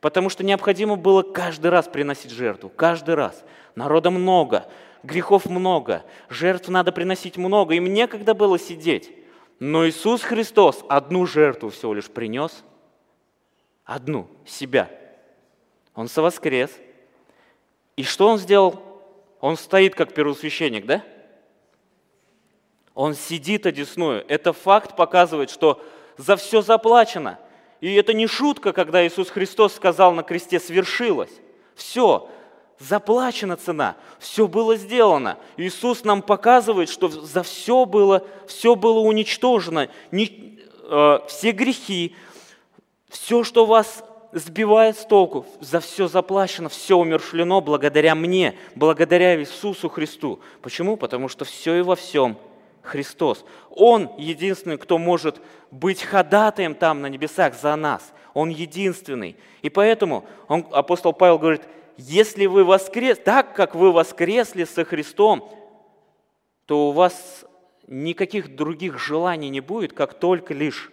[0.01, 3.45] Потому что необходимо было каждый раз приносить жертву, каждый раз.
[3.75, 4.67] Народа много,
[5.03, 9.11] грехов много, жертв надо приносить много, им некогда было сидеть.
[9.59, 12.63] Но Иисус Христос одну жертву всего лишь принес,
[13.85, 14.89] одну, себя.
[15.93, 16.71] Он совоскрес.
[17.95, 18.81] И что он сделал?
[19.39, 21.03] Он стоит как первосвященник, да?
[22.95, 24.25] Он сидит одесную.
[24.27, 25.79] Это факт показывает, что
[26.17, 27.37] за все заплачено–
[27.81, 31.31] и это не шутка, когда Иисус Христос сказал на кресте «свершилось».
[31.75, 32.29] Все,
[32.77, 35.39] заплачена цена, все было сделано.
[35.57, 39.89] Иисус нам показывает, что за все было, все было уничтожено.
[40.11, 42.15] Не, э, все грехи,
[43.09, 49.89] все, что вас сбивает с толку, за все заплачено, все умершлено благодаря мне, благодаря Иисусу
[49.89, 50.39] Христу.
[50.61, 50.97] Почему?
[50.97, 52.37] Потому что все и во всем–
[52.83, 53.45] Христос.
[53.69, 58.13] Он единственный, кто может быть ходатаем там на небесах за нас.
[58.33, 59.37] Он единственный.
[59.61, 61.61] И поэтому он, апостол Павел говорит,
[61.97, 65.49] если вы воскрес, так как вы воскресли со Христом,
[66.65, 67.45] то у вас
[67.87, 70.91] никаких других желаний не будет, как только лишь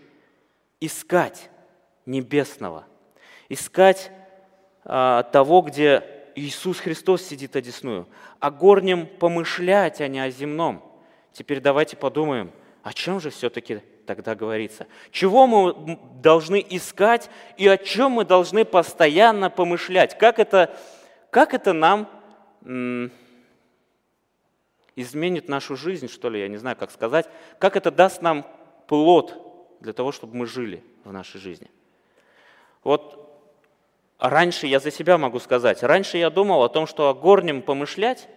[0.81, 1.51] искать
[2.07, 2.85] небесного,
[3.49, 4.11] искать
[4.85, 8.09] а, того, где Иисус Христос сидит одесную,
[8.41, 10.83] о горнем помышлять, а не о земном–
[11.33, 14.87] Теперь давайте подумаем, о чем же все-таки тогда говорится?
[15.11, 20.17] Чего мы должны искать и о чем мы должны постоянно помышлять?
[20.19, 20.75] Как это,
[21.31, 22.09] как это нам
[24.97, 28.47] изменит нашу жизнь, что ли, я не знаю, как сказать, как это даст нам
[28.87, 29.35] плод
[29.81, 31.71] для того, чтобы мы жили в нашей жизни?
[32.83, 33.29] Вот
[34.19, 38.29] раньше я за себя могу сказать, раньше я думал о том, что о горнем помышлять,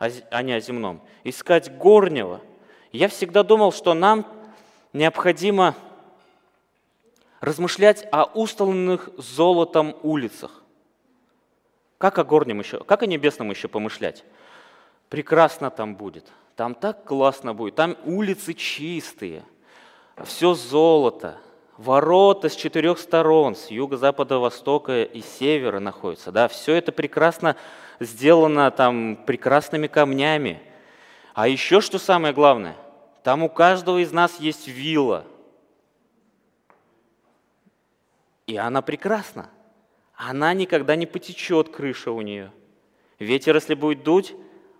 [0.00, 1.02] а не о земном.
[1.24, 2.40] Искать горнего.
[2.90, 4.26] Я всегда думал, что нам
[4.92, 5.76] необходимо
[7.40, 10.62] размышлять о устланных золотом улицах.
[11.98, 14.24] Как о горнем еще, как о небесном еще помышлять?
[15.10, 16.26] Прекрасно там будет.
[16.56, 17.74] Там так классно будет.
[17.74, 19.44] Там улицы чистые.
[20.24, 21.38] Все золото.
[21.80, 26.30] Ворота с четырех сторон, с юга, запада, востока и севера находятся.
[26.30, 26.46] Да?
[26.46, 27.56] Все это прекрасно
[28.00, 30.60] сделано там прекрасными камнями.
[31.32, 32.76] А еще что самое главное,
[33.22, 35.24] там у каждого из нас есть вилла.
[38.46, 39.48] И она прекрасна.
[40.14, 42.52] Она никогда не потечет, крыша у нее.
[43.18, 44.34] Ветер, если будет дуть,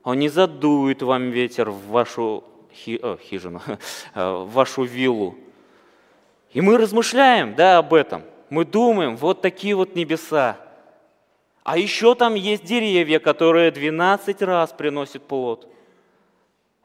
[0.05, 3.63] он не задует вам ветер в вашу хи, о, хижину,
[4.15, 5.39] в вашу виллу.
[6.53, 8.23] И мы размышляем да, об этом.
[8.49, 10.57] Мы думаем, вот такие вот небеса,
[11.63, 15.69] а еще там есть деревья, которые 12 раз приносят плод.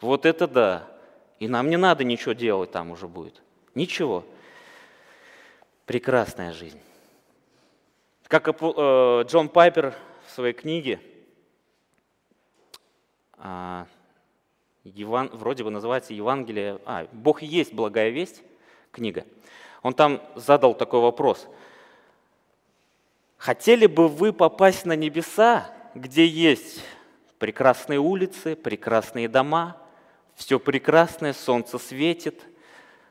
[0.01, 0.87] Вот это да.
[1.39, 3.41] И нам не надо ничего делать там уже будет.
[3.73, 4.23] Ничего.
[5.85, 6.79] Прекрасная жизнь.
[8.27, 9.93] Как э, Джон Пайпер
[10.27, 10.99] в своей книге,
[13.37, 13.85] а,
[14.83, 18.43] вроде бы называется Евангелие, а, Бог есть благая весть,
[18.91, 19.25] книга.
[19.85, 21.47] Он там задал такой вопрос–
[23.45, 26.83] Хотели бы вы попасть на небеса, где есть
[27.37, 29.77] прекрасные улицы, прекрасные дома,
[30.33, 32.41] все прекрасное, солнце светит,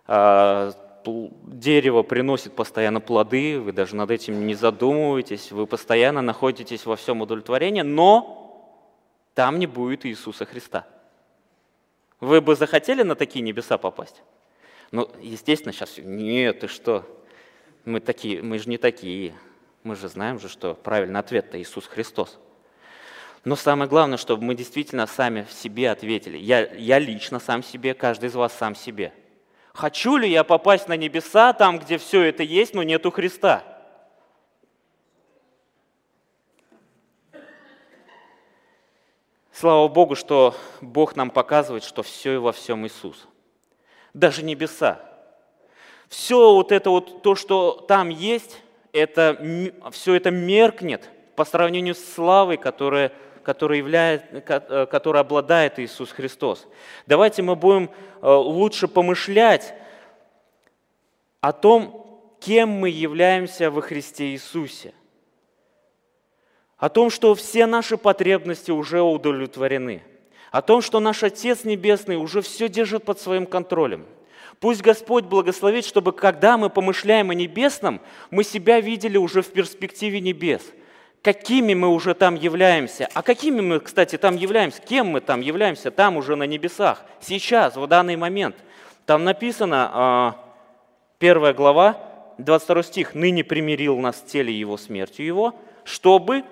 [0.08, 0.72] а,
[1.04, 7.20] дерево приносит постоянно плоды, вы даже над этим не задумываетесь, вы постоянно находитесь во всем
[7.20, 8.90] удовлетворении, но
[9.34, 10.84] там не будет Иисуса Христа.
[12.18, 14.22] Вы бы захотели на такие небеса попасть?
[14.94, 17.04] Ну, естественно, сейчас, нет, ты что,
[17.84, 19.34] мы, такие, мы же не такие.
[19.82, 22.38] Мы же знаем же, что правильный ответ– это Иисус Христос.
[23.42, 26.38] Но самое главное, чтобы мы действительно сами в себе ответили.
[26.38, 29.12] Я, я лично сам себе, каждый из вас сам себе.
[29.72, 33.64] Хочу ли я попасть на небеса, там, где все это есть, но нету Христа?
[39.50, 43.26] Слава Богу, что Бог нам показывает, что все и во всем Иисус.
[44.14, 45.00] Даже небеса.
[46.08, 52.14] Все вот это вот, то, что там есть, это, все это меркнет по сравнению с
[52.14, 56.68] славой, которая, которая, являет, э, которая обладает Иисус Христос.
[57.06, 57.90] Давайте мы будем
[58.22, 59.74] э, лучше помышлять
[61.40, 64.94] о том, кем мы являемся во Христе Иисусе.
[66.76, 70.02] О том, что все наши потребности уже удовлетворены.
[70.54, 74.06] О том, что наш Отец Небесный уже все держит под своим контролем.
[74.60, 80.20] Пусть Господь благословит, чтобы когда мы помышляем о небесном, мы себя видели уже в перспективе
[80.20, 80.62] небес.
[81.22, 83.08] Какими мы уже там являемся.
[83.14, 84.80] А какими мы, кстати, там являемся?
[84.80, 85.90] Кем мы там являемся?
[85.90, 87.04] Там уже на небесах.
[87.20, 88.54] Сейчас, в данный момент.
[89.06, 90.36] Там написано, а,
[91.18, 91.98] первая глава,
[92.38, 93.14] 22 стих.
[93.16, 96.44] «Ныне примирил нас в теле его смертью его, чтобы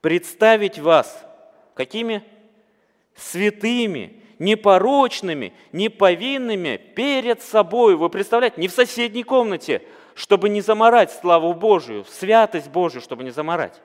[0.00, 1.24] представить вас
[1.76, 2.24] какими?
[3.16, 7.96] Святыми, непорочными, неповинными перед собой.
[7.96, 9.82] Вы представляете, не в соседней комнате,
[10.14, 13.80] чтобы не заморать славу Божию, святость Божию, чтобы не заморать.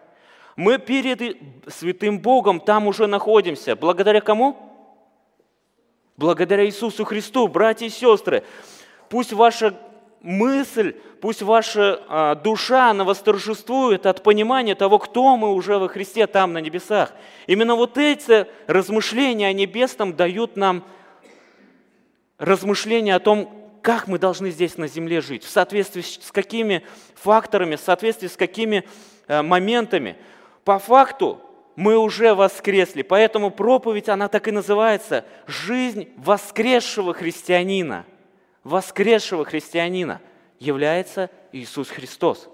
[0.55, 1.37] Мы перед
[1.67, 3.75] святым Богом там уже находимся.
[3.75, 4.57] Благодаря кому?
[6.17, 8.43] Благодаря Иисусу Христу, братья и сестры.
[9.07, 9.79] Пусть ваша
[10.21, 16.27] мысль, пусть ваша а, душа, она восторжествует от понимания того, кто мы уже во Христе
[16.27, 17.13] там на небесах.
[17.47, 20.83] Именно вот эти размышления о небесном дают нам
[22.37, 26.83] размышления о том, как мы должны здесь на земле жить, в соответствии с какими
[27.15, 28.85] факторами, в соответствии с какими
[29.27, 30.17] э, моментами.
[30.65, 31.41] По факту
[31.75, 38.05] мы уже воскресли, поэтому проповедь, она так и называется «Жизнь воскресшего христианина»
[38.63, 40.21] воскресшего христианина
[40.59, 42.49] является Иисус Христос.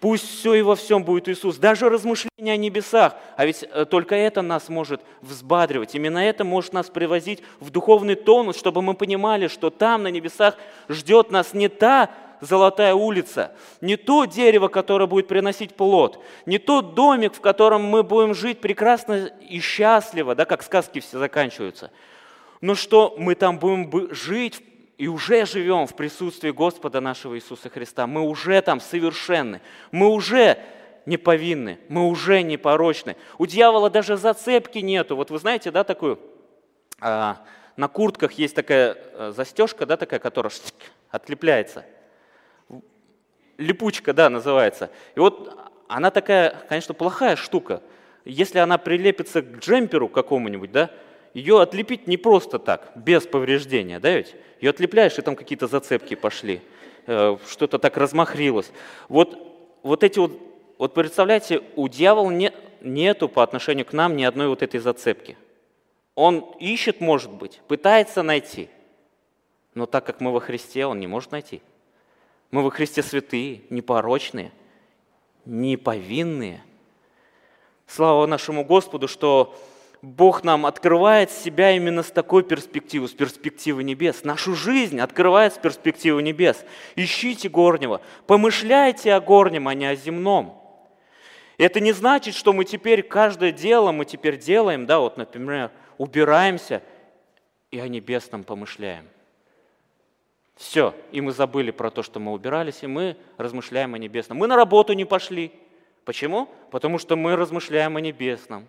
[0.00, 4.14] Пусть все и во всем будет Иисус, даже размышления о небесах, а ведь э, только
[4.14, 9.48] это нас может взбадривать, именно это может нас привозить в духовный тонус, чтобы мы понимали,
[9.48, 10.56] что там на небесах
[10.90, 12.10] ждет нас не та
[12.42, 18.02] золотая улица, не то дерево, которое будет приносить плод, не тот домик, в котором мы
[18.02, 21.90] будем жить прекрасно и счастливо, да, как сказки все заканчиваются,
[22.60, 24.62] но что мы там будем жить
[24.98, 28.06] и уже живем в присутствии Господа нашего Иисуса Христа.
[28.06, 29.60] Мы уже там совершенны.
[29.90, 30.58] Мы уже
[31.04, 33.16] не повинны, мы уже непорочны.
[33.38, 35.16] У дьявола даже зацепки нету.
[35.16, 36.18] Вот вы знаете, да, такую,
[37.00, 37.44] а,
[37.76, 40.52] на куртках есть такая э, застежка, да, такая, которая
[41.10, 41.84] отлепляется.
[43.58, 44.90] Липучка, да, называется.
[45.14, 45.56] И вот
[45.86, 47.82] она такая, конечно, плохая штука.
[48.24, 50.90] Если она прилепится к джемперу какому-нибудь, да,
[51.36, 54.34] ее отлепить не просто так, без повреждения, да ведь?
[54.58, 56.62] Ее отлепляешь, и там какие-то зацепки пошли,
[57.06, 58.72] э, что-то так размахрилось.
[59.10, 59.36] Вот,
[59.82, 60.32] вот эти вот,
[60.78, 65.36] вот представляете, у дьявола не, нету по отношению к нам ни одной вот этой зацепки.
[66.14, 68.70] Он ищет, может быть, пытается найти,
[69.74, 71.60] но так как мы во Христе, он не может найти.
[72.50, 74.52] Мы во Христе святые, непорочные,
[75.44, 76.64] неповинные.
[77.86, 79.54] Слава нашему Господу, что
[80.02, 84.24] Бог нам открывает себя именно с такой перспективы, с перспективы небес.
[84.24, 86.64] Нашу жизнь открывает с перспективы небес.
[86.94, 90.62] Ищите горнего, помышляйте о горнем, а не о земном.
[91.58, 96.82] Это не значит, что мы теперь каждое дело мы теперь делаем, да, вот, например, убираемся
[97.70, 99.06] и о небесном помышляем.
[100.56, 104.38] Все, и мы забыли про то, что мы убирались, и мы размышляем о небесном.
[104.38, 105.52] Мы на работу не пошли.
[106.04, 106.48] Почему?
[106.70, 108.66] Потому что мы размышляем о небесном.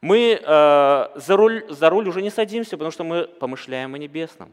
[0.00, 4.52] Мы э, за, руль, за руль уже не садимся, потому что мы помышляем о небесном.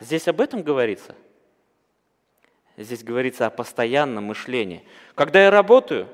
[0.00, 1.14] Здесь об этом говорится.
[2.76, 4.84] Здесь говорится о постоянном мышлении.
[5.14, 6.08] Когда я работаю,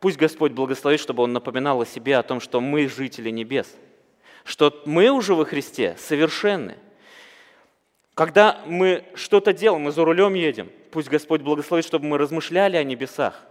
[0.00, 3.74] пусть Господь благословит, чтобы Он напоминал о себе, о том, что мы жители небес,
[4.44, 6.76] что мы уже во Христе совершенны.
[8.14, 12.82] Когда мы что-то делаем, мы за рулем едем, пусть Господь благословит, чтобы мы размышляли о
[12.82, 13.46] небесах.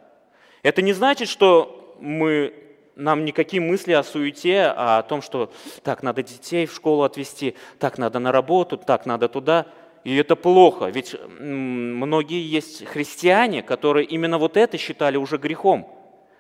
[0.62, 2.54] Это не значит, что мы
[2.98, 5.52] нам никакие мысли о суете, а о том, что
[5.84, 9.68] так, надо детей в школу отвезти, так, надо на работу, так, надо туда.
[10.04, 15.94] И это плохо, ведь многие есть христиане, которые именно вот это считали уже грехом.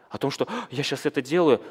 [0.09, 1.61] О том, что я сейчас это делаю,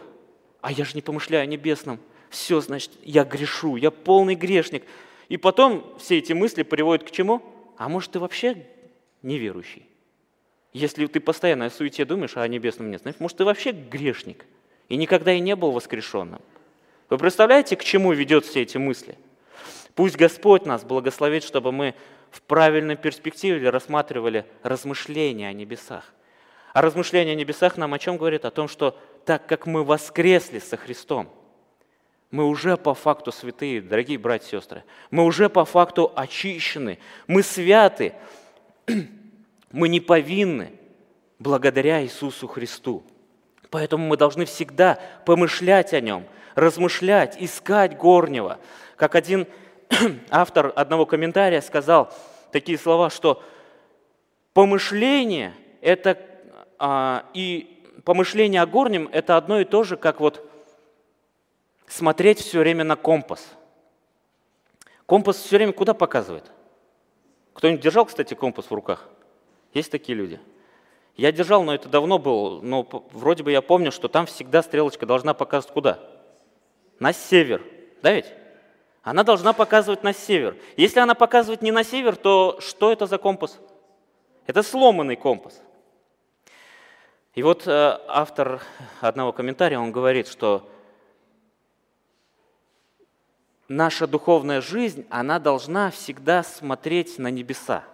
[0.61, 1.99] а я же не помышляю о небесном.
[2.30, 4.84] Все, значит, я грешу, я полный грешник.
[5.28, 7.43] И потом все эти мысли приводят к чему?
[7.76, 8.66] А может, ты вообще
[9.22, 9.87] неверующий?
[10.72, 14.45] Если ты постоянно о суете думаешь, а о небесном нет, значит, может, ты вообще грешник–
[14.89, 16.41] и никогда и не был воскрешенным.
[17.09, 19.16] Вы представляете, к чему ведет все эти мысли?
[19.95, 21.95] Пусть Господь нас благословит, чтобы мы
[22.30, 26.12] в правильной перспективе рассматривали размышления о небесах.
[26.74, 28.45] А размышления о небесах нам о чем говорит?
[28.45, 31.32] О том, что так как мы воскресли со Христом,
[32.30, 34.84] мы уже по факту святые, дорогие братья и сестры.
[35.11, 36.99] Мы уже по факту очищены.
[37.26, 38.14] Мы святы.
[39.72, 40.72] Мы не повинны
[41.39, 43.03] благодаря Иисусу Христу.
[43.77, 46.24] Поэтому мы должны всегда помышлять о нем,
[46.55, 48.59] размышлять, искать горнего.
[48.97, 49.47] Как один
[50.31, 52.11] автор одного комментария сказал,
[52.53, 53.43] такие слова, что
[54.55, 55.53] помышление
[55.83, 56.18] это
[56.79, 60.51] а, и помышление о горнем это одно и то же, как вот
[61.87, 63.47] смотреть все время на компас.
[65.05, 66.51] Компас все время куда показывает?
[67.53, 69.07] Кто-нибудь держал, кстати, компас в руках?
[69.74, 70.41] Есть такие люди?
[71.16, 75.06] Я держал, но это давно было, но вроде бы я помню, что там всегда стрелочка
[75.06, 75.98] должна показывать куда?
[76.98, 77.62] На север.
[78.02, 78.26] Да ведь?
[79.02, 80.56] Она должна показывать на север.
[80.76, 83.58] Если она показывает не на север, то что это за компас?
[84.46, 85.62] Это сломанный компас.
[87.34, 88.62] И вот э, автор
[89.00, 90.68] одного комментария, он говорит, что
[93.68, 97.84] наша духовная жизнь, она должна всегда смотреть на небеса.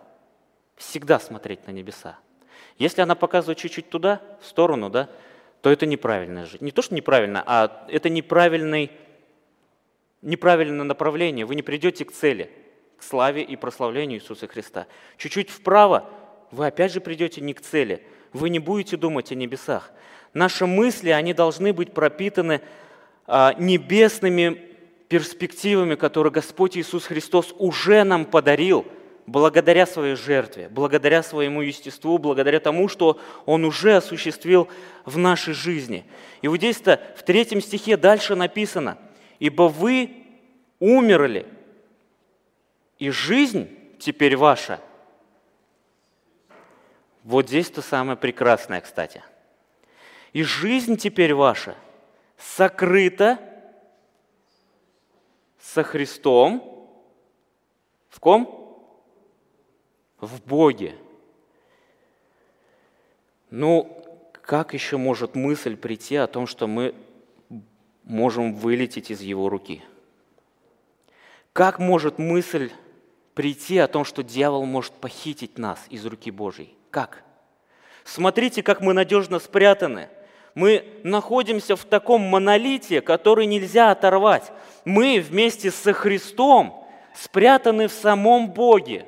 [0.76, 2.18] Всегда смотреть на небеса.
[2.78, 5.08] Если она показывает чуть-чуть туда, в сторону, да,
[5.60, 6.64] то это неправильная жизнь.
[6.64, 8.90] Не то, что неправильно, а это неправильный,
[10.20, 11.46] неправильное направление.
[11.46, 12.50] Вы не придете к цели,
[12.98, 14.86] к славе и прославлению Иисуса Христа.
[15.18, 16.08] Чуть-чуть вправо,
[16.50, 18.02] вы опять же придете не к цели.
[18.32, 19.92] Вы не будете думать о небесах.
[20.34, 22.62] Наши мысли, они должны быть пропитаны
[23.26, 24.60] а, небесными
[25.08, 28.86] перспективами, которые Господь Иисус Христос уже нам подарил
[29.26, 34.68] благодаря своей жертве, благодаря своему естеству, благодаря тому, что Он уже осуществил
[35.04, 36.04] в нашей жизни.
[36.42, 38.98] И вот здесь-то в третьем стихе дальше написано,
[39.38, 40.24] «Ибо вы
[40.78, 41.46] умерли,
[42.98, 43.68] и жизнь
[43.98, 44.80] теперь ваша».
[47.24, 49.22] Вот здесь-то самое прекрасное, кстати.
[50.32, 51.76] «И жизнь теперь ваша
[52.36, 53.38] сокрыта
[55.60, 56.68] со Христом
[58.10, 58.61] в ком?
[60.22, 60.94] В Боге.
[63.50, 64.02] Ну,
[64.40, 66.94] как еще может мысль прийти о том, что мы
[68.04, 69.82] можем вылететь из Его руки?
[71.52, 72.70] Как может мысль
[73.34, 76.74] прийти о том, что дьявол может похитить нас из руки Божьей?
[76.90, 77.24] Как?
[78.04, 80.08] Смотрите, как мы надежно спрятаны–
[80.54, 84.52] мы находимся в таком монолите, который нельзя оторвать.
[84.84, 89.06] Мы вместе со Христом спрятаны в самом Боге.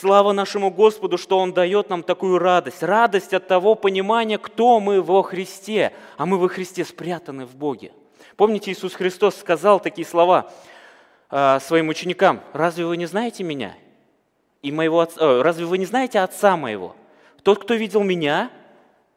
[0.00, 2.82] Слава нашему Господу, что Он дает нам такую радость.
[2.82, 7.92] Радость от того понимания, кто мы во Христе, а мы во Христе спрятаны в Боге.
[8.36, 10.50] Помните, Иисус Христос сказал такие слова
[11.30, 12.40] э, своим ученикам.
[12.52, 13.76] «Разве вы не знаете Меня?
[14.62, 16.96] И моего отца, э, разве вы не знаете Отца Моего?
[17.44, 18.50] Тот, кто видел Меня,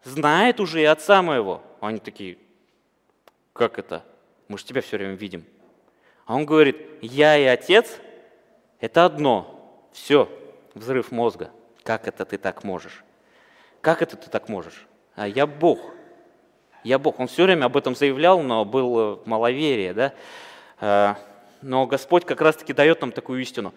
[0.03, 1.63] знает уже и отца моего.
[1.81, 2.37] Они такие,
[3.53, 4.05] как это?
[4.47, 5.43] Мы же тебя все время видим.
[6.27, 7.97] А он говорит, я и отец–
[8.79, 9.89] это одно.
[9.91, 10.29] Все,
[10.77, 11.51] взрыв мозга.
[11.83, 13.03] Как это ты так можешь?
[13.81, 14.87] Как это ты так можешь?
[15.15, 15.79] А я Бог.
[16.83, 17.19] Я Бог.
[17.19, 20.13] Он все время об этом заявлял, но был маловерие, да?
[20.79, 21.17] А,
[21.61, 23.73] но Господь как раз-таки дает нам такую истину.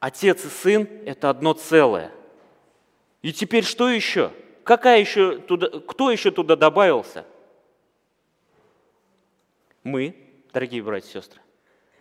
[0.00, 2.12] Отец и сын– это одно целое.
[3.22, 4.30] И теперь что еще?
[4.62, 7.24] Какая еще туда, кто еще туда добавился?
[9.82, 10.14] Мы,
[10.52, 11.40] дорогие братья и сестры.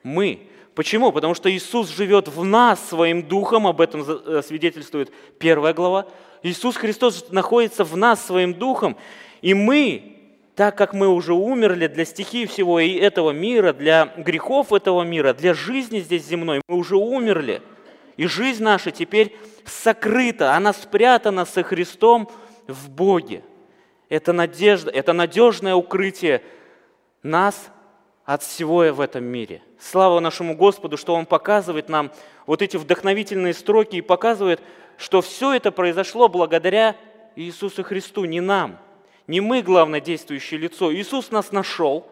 [0.03, 0.49] Мы.
[0.77, 1.11] Почему?
[1.11, 6.05] Потому что Иисус живет в нас своим духом, об этом э, свидетельствует первая глава.
[6.43, 8.95] Иисус Христос находится в нас своим духом,
[9.41, 10.19] и мы,
[10.53, 15.33] так как мы уже умерли для стихии всего и этого мира, для грехов этого мира,
[15.33, 17.63] для жизни здесь земной, мы уже умерли.
[18.15, 22.29] И жизнь наша теперь сокрыта, она спрятана со Христом
[22.67, 23.41] в Боге.
[24.09, 26.43] Это надежда, это надежное укрытие
[27.23, 27.71] нас
[28.27, 29.61] от всего в этом мире.
[29.79, 32.11] Слава нашему Господу, что Он показывает нам
[32.45, 34.61] вот эти вдохновительные строки и показывает,
[34.97, 36.97] что все это произошло благодаря
[37.37, 38.79] Иисусу Христу, не нам.
[39.27, 40.93] Не мы главное действующее лицо.
[40.93, 42.05] Иисус нас нашел.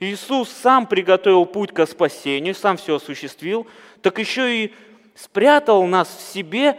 [0.00, 3.66] Иисус сам приготовил путь к спасению, сам все осуществил,
[4.02, 4.74] так еще и
[5.14, 6.78] спрятал нас в себе,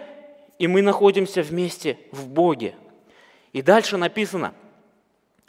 [0.60, 2.76] и мы находимся вместе в Боге.
[3.52, 4.54] И дальше написано,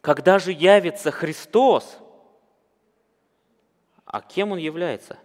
[0.01, 1.99] когда же явится Христос,
[4.07, 5.18] а кем Он является?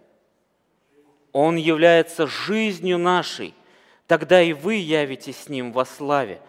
[1.32, 3.54] Он является жизнью нашей.
[4.06, 6.42] Тогда и вы явитесь с Ним во славе.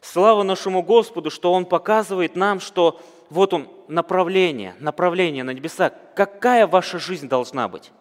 [0.00, 5.90] Слава нашему Господу, что Он показывает нам, что вот Он направление, направление на небеса.
[6.16, 7.92] Какая ваша жизнь должна быть?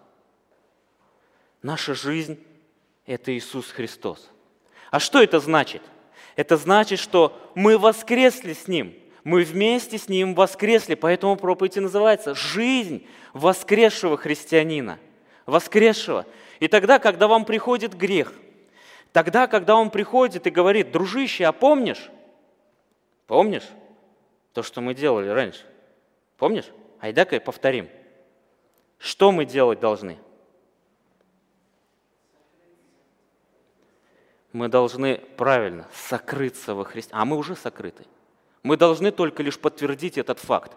[1.62, 2.40] Наша жизнь–
[3.06, 4.30] это Иисус Христос.
[4.92, 5.82] А что это значит?
[6.36, 8.96] Это значит, что мы воскресли с Ним.
[9.24, 10.96] Мы вместе с Ним воскресли.
[10.96, 15.00] Поэтому проповедь и называется «Жизнь воскресшего христианина».
[15.46, 16.26] Воскресшего.
[16.60, 18.34] И тогда, когда вам приходит грех,
[19.12, 22.10] тогда, когда он приходит и говорит, дружище, а помнишь?
[23.28, 23.68] Помнишь
[24.54, 25.66] то, что мы делали раньше?
[26.38, 26.70] Помнишь?
[27.00, 27.90] Айда-ка повторим.
[28.98, 30.18] Что мы делать должны?
[34.54, 37.12] Мы должны правильно сокрыться во Христе.
[37.14, 38.06] А мы уже сокрыты.
[38.64, 40.72] Мы должны только лишь подтвердить этот факт.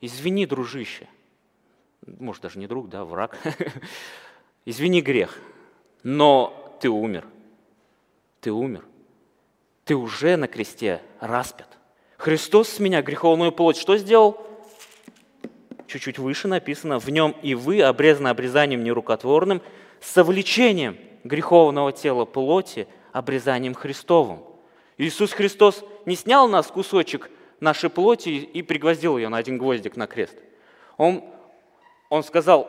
[0.00, 1.08] Извини, дружище.
[2.06, 3.38] Может, даже не друг, да, враг.
[4.64, 5.38] Извини грех.
[6.02, 7.24] Но ты умер.
[8.40, 8.84] Ты умер.
[9.84, 11.78] Ты уже на кресте распят.
[12.16, 14.44] Христос с меня греховную плоть что сделал?
[15.86, 19.62] Чуть-чуть выше написано, в нем и вы, обрезаны обрезанием нерукотворным,
[20.00, 24.40] совлечением греховного тела плоти, обрезанием Христовым.
[24.98, 27.30] Иисус Христос не снял нас кусочек
[27.60, 30.36] нашей плоти и пригвоздил ее на один гвоздик на крест.
[30.96, 31.24] Он,
[32.10, 32.68] он сказал,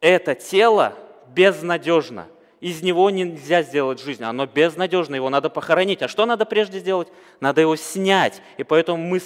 [0.00, 0.94] это тело
[1.34, 2.28] безнадежно–
[2.60, 6.02] из него нельзя сделать жизнь, оно безнадежно, его надо похоронить.
[6.02, 7.06] А что надо прежде сделать?
[7.40, 8.42] Надо его снять.
[8.56, 9.20] И поэтому мы,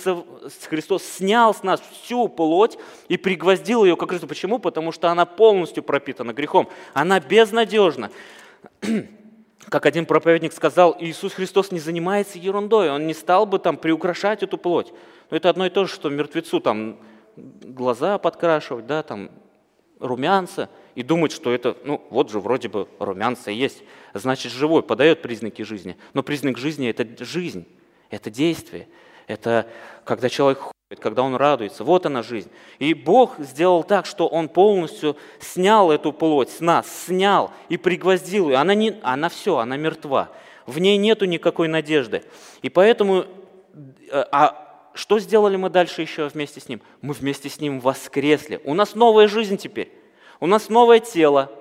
[0.69, 2.77] Христос снял с нас всю плоть
[3.09, 4.27] и пригвоздил ее к кресту.
[4.27, 4.59] Почему?
[4.59, 6.69] Потому что она полностью пропитана грехом.
[6.93, 8.11] Она безнадежна.
[9.69, 14.43] Как один проповедник сказал, Иисус Христос не занимается ерундой, Он не стал бы там приукрашать
[14.43, 14.93] эту плоть.
[15.31, 16.99] Но это одно и то же, что мертвецу там
[17.37, 19.31] глаза подкрашивать, да, там
[19.99, 23.83] румянца– и думать, что это, ну, вот же вроде бы румянца есть,
[24.15, 25.97] значит, живой, подает признаки жизни.
[26.13, 27.67] Но признак жизни– это жизнь,
[28.11, 28.89] это действие,
[29.27, 29.67] это
[30.05, 31.85] когда человек когда он радуется.
[31.85, 32.51] Вот она жизнь.
[32.79, 38.51] И Бог сделал так, что Он полностью снял эту плоть с нас, снял и пригвоздил
[38.51, 38.57] ее.
[38.57, 40.31] Она, не, она все, она мертва.
[40.67, 42.23] В ней нету никакой надежды.
[42.63, 43.27] И поэтому,
[44.11, 46.83] э, а что сделали мы дальше еще вместе с Ним?
[47.01, 48.61] Мы вместе с Ним воскресли.
[48.65, 49.91] У нас новая жизнь теперь.
[50.43, 51.53] У нас новое тело,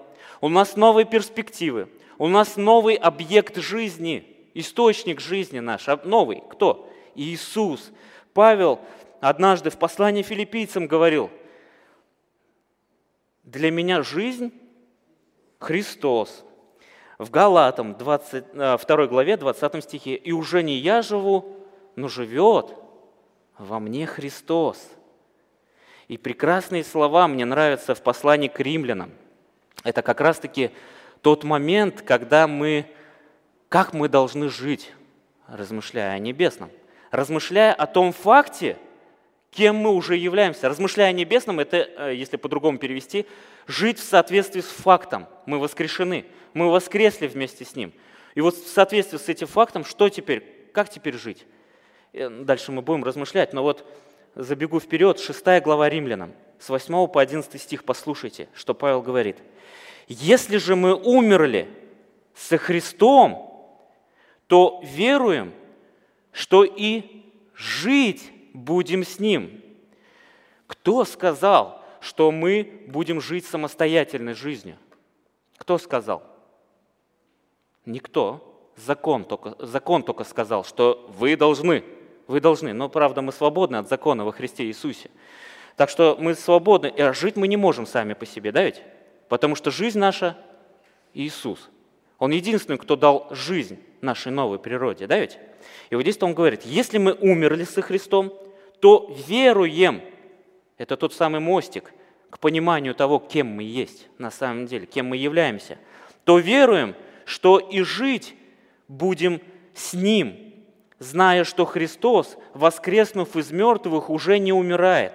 [0.42, 4.26] у нас новые перспективы, у нас новый объект жизни,
[4.56, 6.42] источник жизни наш, а новый.
[6.50, 6.90] Кто?
[7.14, 7.92] Иисус.
[8.34, 8.80] Павел
[9.22, 11.32] однажды в послании филиппийцам говорил,
[13.44, 14.52] для меня жизнь–
[15.62, 16.44] Христос.
[17.20, 21.56] В Галатам 20, 2 э, главе 20 стихе «И уже не я живу,
[21.96, 22.74] но живет
[23.60, 24.90] во мне Христос».
[26.08, 29.12] И прекрасные слова мне нравятся в послании к римлянам.
[29.84, 30.72] Это как раз-таки
[31.22, 32.88] тот момент, когда мы,
[33.70, 34.92] как мы должны жить,
[35.48, 36.72] размышляя о небесном,
[37.12, 38.78] размышляя о том факте,
[39.52, 40.70] кем мы уже являемся.
[40.70, 43.26] Размышляя о небесном, это, э, если по-другому перевести,
[43.68, 45.28] жить в соответствии с фактом.
[45.46, 47.94] Мы воскрешены, мы воскресли вместе с Ним.
[48.34, 51.46] И вот в соответствии с этим фактом, что теперь, как теперь жить?
[52.14, 53.86] Э, дальше мы будем размышлять, но вот
[54.36, 59.38] забегу вперед, 6 глава Римлянам, с 8 по 11 стих, послушайте, что Павел говорит.
[60.08, 61.68] «Если же мы умерли
[62.34, 63.50] со Христом,
[64.48, 65.54] то веруем,
[66.32, 69.62] что и жить будем с Ним».
[70.68, 74.78] Кто сказал, что мы будем жить самостоятельной жизнью?
[75.58, 76.24] Кто сказал?
[77.86, 78.48] Никто.
[78.78, 81.84] Закон только, закон только сказал, что вы должны–
[82.32, 82.74] вы должны.
[82.74, 85.12] Но, правда, мы свободны от закона во Христе Иисусе.
[85.76, 88.82] Так что мы свободны, а жить мы не можем сами по себе, да ведь?
[89.30, 90.38] Потому что жизнь наша–
[91.14, 91.70] Иисус.
[92.18, 95.38] Он единственный, кто дал жизнь нашей новой природе, да ведь?
[95.90, 98.34] И вот здесь он говорит, если мы умерли со Христом,
[98.80, 100.02] то веруем.
[100.78, 101.94] Это тот самый мостик
[102.30, 105.78] к пониманию того, кем мы есть на самом деле, кем мы являемся.
[106.24, 106.96] То веруем,
[107.26, 108.36] что и жить
[108.88, 109.42] будем
[109.74, 110.48] с Ним–
[111.02, 115.14] зная, что Христос, воскреснув из мертвых, уже не умирает.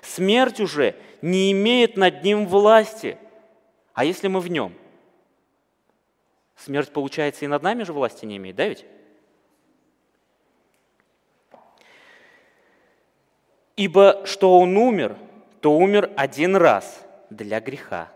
[0.00, 3.18] Смерть уже не имеет над ним власти.
[3.94, 4.72] А если мы в нем?
[6.56, 8.84] Смерть, получается, и над нами же власти не имеет, да ведь?
[13.76, 15.16] Ибо что он умер,
[15.60, 18.10] то умер один раз для греха.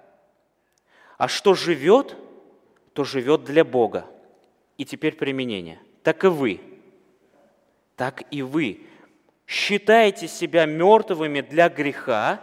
[1.17, 2.17] А что живет,
[2.93, 4.07] то живет для Бога.
[4.77, 5.81] И теперь применение.
[6.03, 6.61] Так и вы–
[7.99, 8.81] так и вы.
[9.47, 12.41] Считайте себя мертвыми для греха,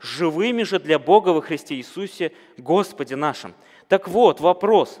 [0.00, 3.54] живыми же для Бога во Христе Иисусе, Господе нашим.
[3.88, 5.00] Так вот, вопрос.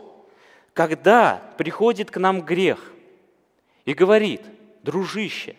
[0.72, 2.92] Когда приходит к нам грех
[3.84, 4.42] и говорит,
[4.84, 5.56] дружище,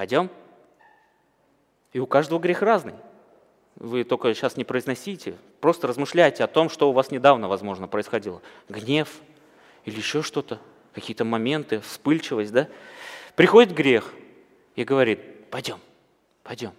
[0.00, 0.30] пойдем?
[1.92, 2.94] И у каждого грех разный.
[3.76, 8.40] Вы только сейчас не произносите, просто размышляйте о том, что у вас недавно, возможно, происходило.
[8.70, 9.20] Гнев
[9.84, 10.58] или еще что-то
[10.94, 12.70] какие-то моменты, вспыльчивость, да?
[13.36, 14.10] Приходит грех
[14.74, 15.78] и говорит, пойдем,
[16.44, 16.72] пойдем.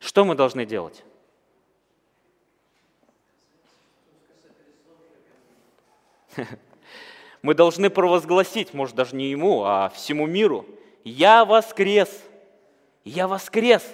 [0.00, 1.04] Что мы должны делать?
[7.40, 10.66] Мы должны провозгласить, может даже не ему, а всему миру,
[11.04, 12.10] я воскрес,
[13.08, 13.84] я воскрес,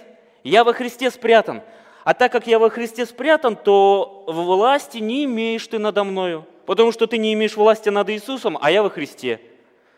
[0.43, 1.63] я во Христе спрятан.
[2.05, 6.47] А так как я во Христе спрятан, то власти не имеешь ты надо мною.
[6.67, 9.41] Потому что ты не имеешь власти над Иисусом, а я во Христе.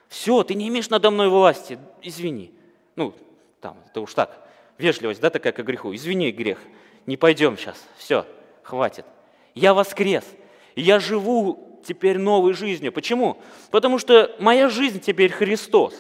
[0.09, 2.53] Все, ты не имеешь надо мной власти, извини.
[2.95, 3.13] Ну,
[3.61, 4.47] там, это уж так,
[4.79, 5.95] вежливость, да, такая к греху.
[5.95, 6.59] Извини, грех,
[7.07, 8.25] не пойдем сейчас, все,
[8.63, 9.05] хватит.
[9.55, 10.25] Я воскрес,
[10.77, 12.93] я живу теперь новой жизнью.
[12.93, 13.39] Почему?
[13.71, 15.95] Потому что моя жизнь теперь Христос.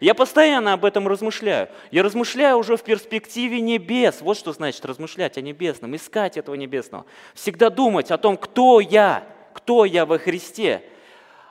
[0.00, 1.68] Я постоянно об этом размышляю.
[1.90, 4.20] Я размышляю уже в перспективе небес.
[4.20, 7.04] Вот что значит размышлять о небесном, искать этого небесного.
[7.34, 10.82] Всегда думать о том, кто я, кто я во Христе.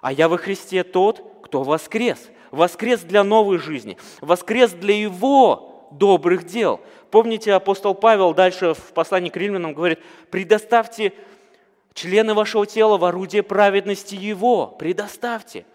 [0.01, 2.29] А я во Христе тот, кто воскрес.
[2.51, 6.79] Воскрес для новой жизни, воскрес для Его добрых дел.
[7.11, 11.11] Помните, апостол Павел дальше в послании к римлянам говорит, предоставьте
[11.93, 15.65] члены вашего тела в орудие праведности Его, предоставьте.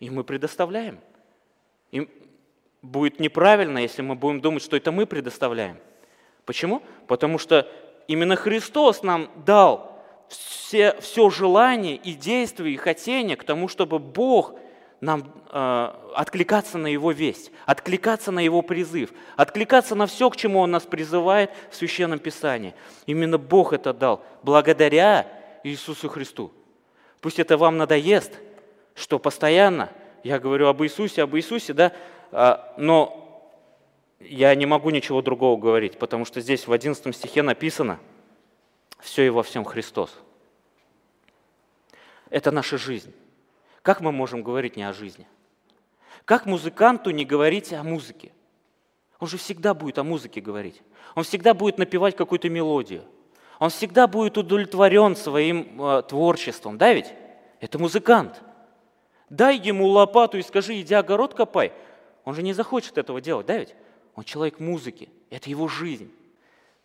[0.00, 0.98] И мы предоставляем.
[1.90, 2.08] И
[2.82, 5.78] будет неправильно, если мы будем думать, что это мы предоставляем.
[6.44, 6.82] Почему?
[7.06, 7.68] Потому что
[8.08, 14.54] именно Христос нам дал все, все желание и действия, и хотение к тому, чтобы Бог
[15.00, 20.60] нам э, откликаться на Его весть, откликаться на Его призыв, откликаться на все, к чему
[20.60, 22.74] Он нас призывает в Священном Писании.
[23.06, 25.26] Именно Бог это дал благодаря
[25.62, 26.52] Иисусу Христу.
[27.20, 28.32] Пусть это вам надоест,
[28.94, 29.90] что постоянно
[30.24, 31.92] я говорю об Иисусе, об Иисусе, да,
[32.32, 33.20] а, но
[34.18, 38.00] я не могу ничего другого говорить, потому что здесь в 11 стихе написано
[38.98, 40.18] «все и во всем Христос».
[42.30, 43.14] Это наша жизнь.
[43.82, 45.28] Как мы можем говорить не о жизни?
[46.24, 48.32] Как музыканту не говорить о музыке?
[49.20, 50.82] Он же всегда будет о музыке говорить.
[51.14, 53.04] Он всегда будет напевать какую-то мелодию.
[53.58, 56.78] Он всегда будет удовлетворен своим э, творчеством.
[56.78, 57.12] Да ведь?
[57.60, 58.42] Это музыкант.
[59.34, 61.72] Дай ему лопату и скажи, иди огород копай.
[62.24, 63.74] Он же не захочет этого делать, да ведь?
[64.14, 65.08] Он человек музыки.
[65.28, 66.08] Это его жизнь.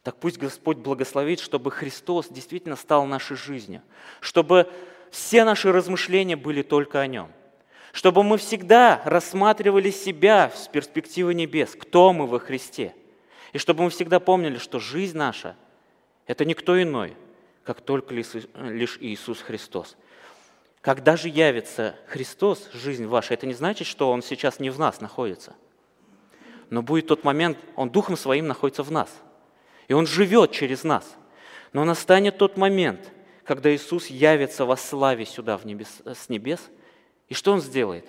[0.02, 3.84] Так пусть Господь благословит, чтобы Христос действительно стал нашей жизнью.
[4.20, 4.68] Чтобы
[5.12, 7.32] все наши размышления были только о Нем.
[7.92, 12.96] Чтобы мы всегда рассматривали себя с перспективы небес, кто мы во Христе.
[13.54, 15.56] И чтобы мы всегда помнили, что жизнь наша–
[16.26, 17.16] это никто иной,
[17.64, 19.96] как только лишь Иисус Христос.
[20.82, 25.02] Когда же явится Христос, жизнь ваша, это не значит, что Он сейчас не в нас
[25.02, 25.56] находится.
[26.70, 29.10] Но будет тот момент, Он Духом Своим находится в нас.
[29.88, 31.16] И Он живет через нас.
[31.74, 33.12] Но настанет тот момент–
[33.50, 36.70] когда Иисус явится во славе сюда в небес, с небес,
[37.30, 38.08] и что Он сделает?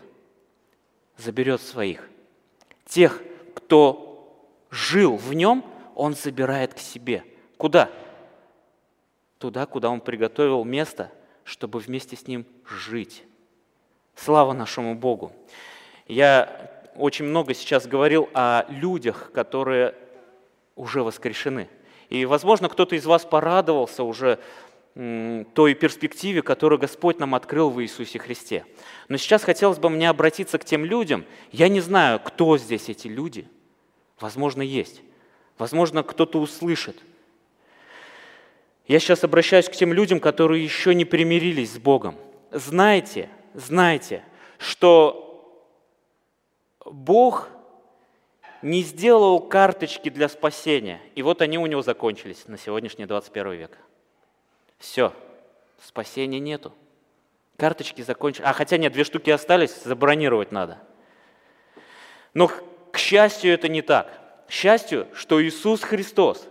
[1.17, 2.07] Заберет своих.
[2.85, 3.23] Тех,
[3.55, 5.65] кто жил в Нем,
[5.95, 7.25] Он забирает к себе.
[7.57, 7.91] Куда?
[9.39, 11.11] Туда, куда Он приготовил место,
[11.45, 13.25] чтобы вместе с Ним жить.
[14.15, 15.33] Слава нашему Богу!
[16.07, 19.95] Я очень много сейчас говорил о людях, которые
[20.77, 21.69] уже воскрешены.
[22.09, 24.41] И, возможно, кто-то из вас порадовался уже
[24.95, 28.65] той перспективе, которую Господь нам открыл в Иисусе Христе.
[29.09, 31.25] Но сейчас хотелось бы мне обратиться к тем людям.
[31.53, 33.49] Я не знаю, кто здесь эти люди.
[34.19, 35.03] Возможно, есть.
[35.59, 36.97] Возможно, кто-то услышит.
[38.91, 42.17] Я сейчас обращаюсь к тем людям, которые еще не примирились с Богом.
[42.51, 44.25] Знайте, знайте,
[44.59, 45.71] что
[46.85, 47.51] Бог
[48.63, 53.79] не сделал карточки для спасения, и вот они у него закончились на сегодняшний 21 век.
[54.81, 55.13] Все,
[55.81, 56.73] спасения нету.
[57.59, 58.45] Карточки закончились.
[58.45, 60.79] А хотя нет, две штуки остались, забронировать надо.
[62.35, 62.51] Но,
[62.91, 64.11] к счастью, это не так.
[64.49, 66.50] К счастью, что Иисус Христос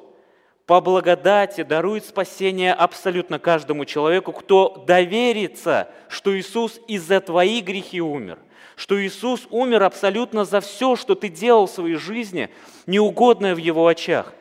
[0.70, 7.99] по благодати дарует спасение абсолютно каждому человеку, кто доверится, что Иисус из за твои грехи
[7.99, 8.38] умер,
[8.76, 12.51] что Иисус умер абсолютно за все, что ты делал в своей жизни,
[12.86, 14.32] неугодное в Его очах.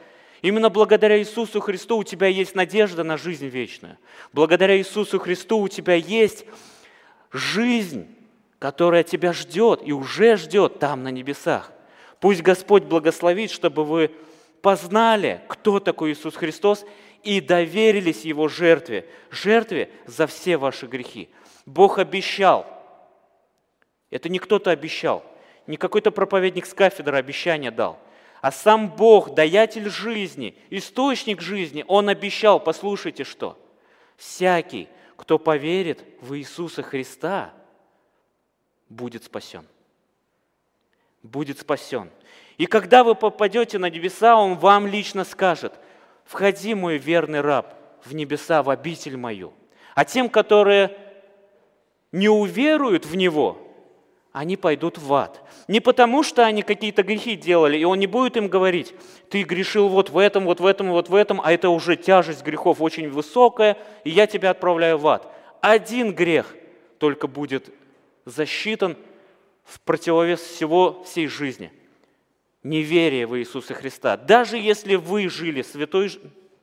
[0.42, 3.96] Именно благодаря Иисусу Христу у тебя есть надежда на жизнь вечную.
[4.34, 6.44] Благодаря Иисусу Христу у тебя есть
[7.32, 8.06] жизнь,
[8.58, 11.72] которая тебя ждет и уже ждет там на небесах.
[12.20, 14.10] Пусть Господь благословит, чтобы вы
[14.62, 16.84] познали, кто такой Иисус Христос,
[17.22, 21.28] и доверились Его жертве, жертве за все ваши грехи.
[21.66, 22.66] Бог обещал.
[24.10, 25.24] Это не кто-то обещал,
[25.66, 27.98] не какой-то проповедник с кафедры обещание дал–
[28.40, 33.58] а сам Бог, даятель жизни, источник жизни, Он обещал, послушайте что,
[34.16, 37.52] всякий, кто поверит в Иисуса Христа,
[38.88, 39.66] будет спасен.
[41.22, 42.10] Будет спасен.
[42.58, 45.72] И когда вы попадете на небеса, Он вам лично скажет,
[46.24, 49.52] входи, мой верный раб, в небеса, в обитель мою.
[49.94, 50.96] А тем, которые
[52.12, 53.58] не уверуют в Него,
[54.32, 55.42] они пойдут в ад.
[55.68, 58.94] Не потому, что они какие-то грехи делали, и он не будет им говорить,
[59.30, 62.44] ты грешил вот в этом, вот в этом, вот в этом, а это уже тяжесть
[62.44, 65.32] грехов очень высокая, и я тебя отправляю в ад.
[65.60, 66.54] один грех
[66.98, 67.70] только будет
[68.26, 68.96] засчитан
[69.64, 71.72] в противовес всего всей жизни.
[72.68, 74.18] Неверие в Иисуса Христа.
[74.18, 76.10] Даже если вы жили святой,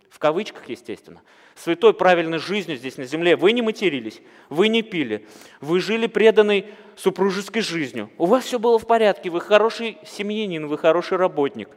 [0.10, 1.24] в кавычках, естественно,
[1.56, 5.28] святой правильной жизнью здесь на земле, вы не матерились, вы не пили,
[5.62, 10.78] вы жили преданной супружеской жизнью, у вас все было в порядке, вы хороший семьянин, вы
[10.78, 11.70] хороший работник,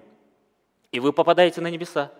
[0.92, 2.12] и вы попадаете на небеса.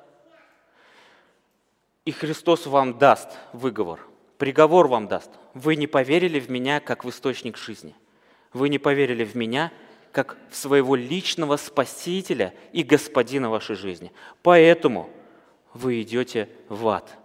[2.07, 4.01] И Христос вам даст выговор,
[4.39, 5.31] приговор вам даст.
[5.53, 7.95] Вы не поверили в меня, как в источник жизни–
[8.53, 9.73] вы не поверили в меня,
[10.19, 14.11] как в своего личного спасителя и господина вашей жизни.
[14.43, 15.09] Поэтому
[15.75, 17.17] вы идете в ад.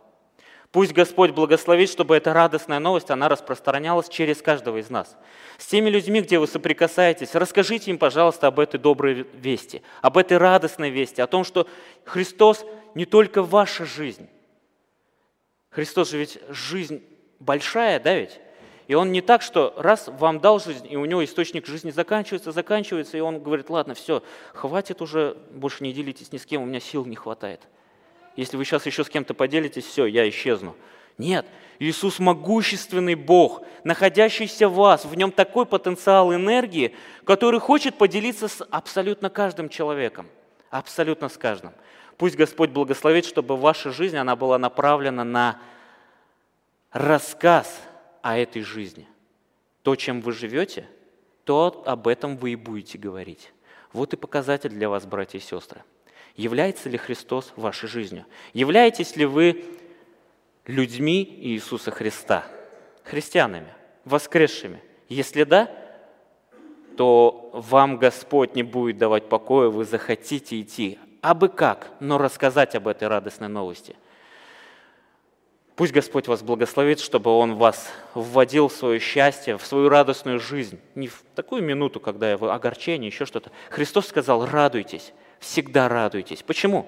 [0.71, 5.17] Пусть Господь благословит, чтобы эта радостная новость, она распространялась через каждого из нас.
[5.57, 10.37] С теми людьми, где вы соприкасаетесь, расскажите им, пожалуйста, об этой доброй вести, об этой
[10.37, 11.67] радостной вести, о том, что
[12.05, 12.63] Христос
[12.93, 14.29] не только ваша жизнь.
[15.71, 17.03] Христос же ведь жизнь
[17.39, 18.39] большая, да ведь?
[18.87, 22.51] И он не так, что раз вам дал жизнь, и у него источник жизни заканчивается,
[22.51, 24.23] заканчивается, и он говорит, ладно, все,
[24.53, 27.61] хватит уже, больше не делитесь ни с кем, у меня сил не хватает.
[28.35, 30.75] Если вы сейчас еще с кем-то поделитесь, все, я исчезну.
[31.17, 31.45] Нет,
[31.79, 38.63] Иисус могущественный Бог, находящийся в вас, в нем такой потенциал энергии, который хочет поделиться с
[38.63, 40.27] абсолютно каждым человеком,
[40.71, 41.73] абсолютно с каждым.
[42.17, 45.59] Пусть Господь благословит, чтобы ваша жизнь, она была направлена на
[46.91, 47.79] рассказ
[48.23, 49.07] о этой жизни.
[49.83, 50.87] То, чем вы живете,
[51.43, 53.51] то об этом вы и будете говорить.
[53.91, 55.83] Вот и показатель для вас, братья и сестры.
[56.35, 58.25] Является ли Христос вашей жизнью?
[58.53, 59.65] Являетесь ли вы
[60.65, 62.45] людьми Иисуса Христа,
[63.03, 63.71] христианами,
[64.05, 64.81] воскресшими?
[65.09, 65.69] Если да,
[66.95, 72.73] то вам Господь не будет давать покоя, вы захотите идти, а бы как, но рассказать
[72.75, 73.97] об этой радостной новости.
[75.75, 80.79] Пусть Господь вас благословит, чтобы Он вас вводил в свое счастье, в свою радостную жизнь.
[80.93, 83.51] Не в такую минуту, когда вы огорчение, еще что-то.
[83.69, 86.43] Христос сказал, радуйтесь, всегда радуйтесь.
[86.43, 86.85] Почему?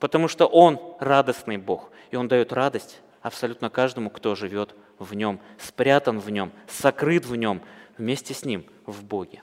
[0.00, 5.38] Потому что Он радостный Бог, и Он дает радость абсолютно каждому, кто живет в Нем,
[5.58, 7.60] спрятан в Нем, сокрыт в Нем,
[7.98, 9.42] вместе с Ним в Боге.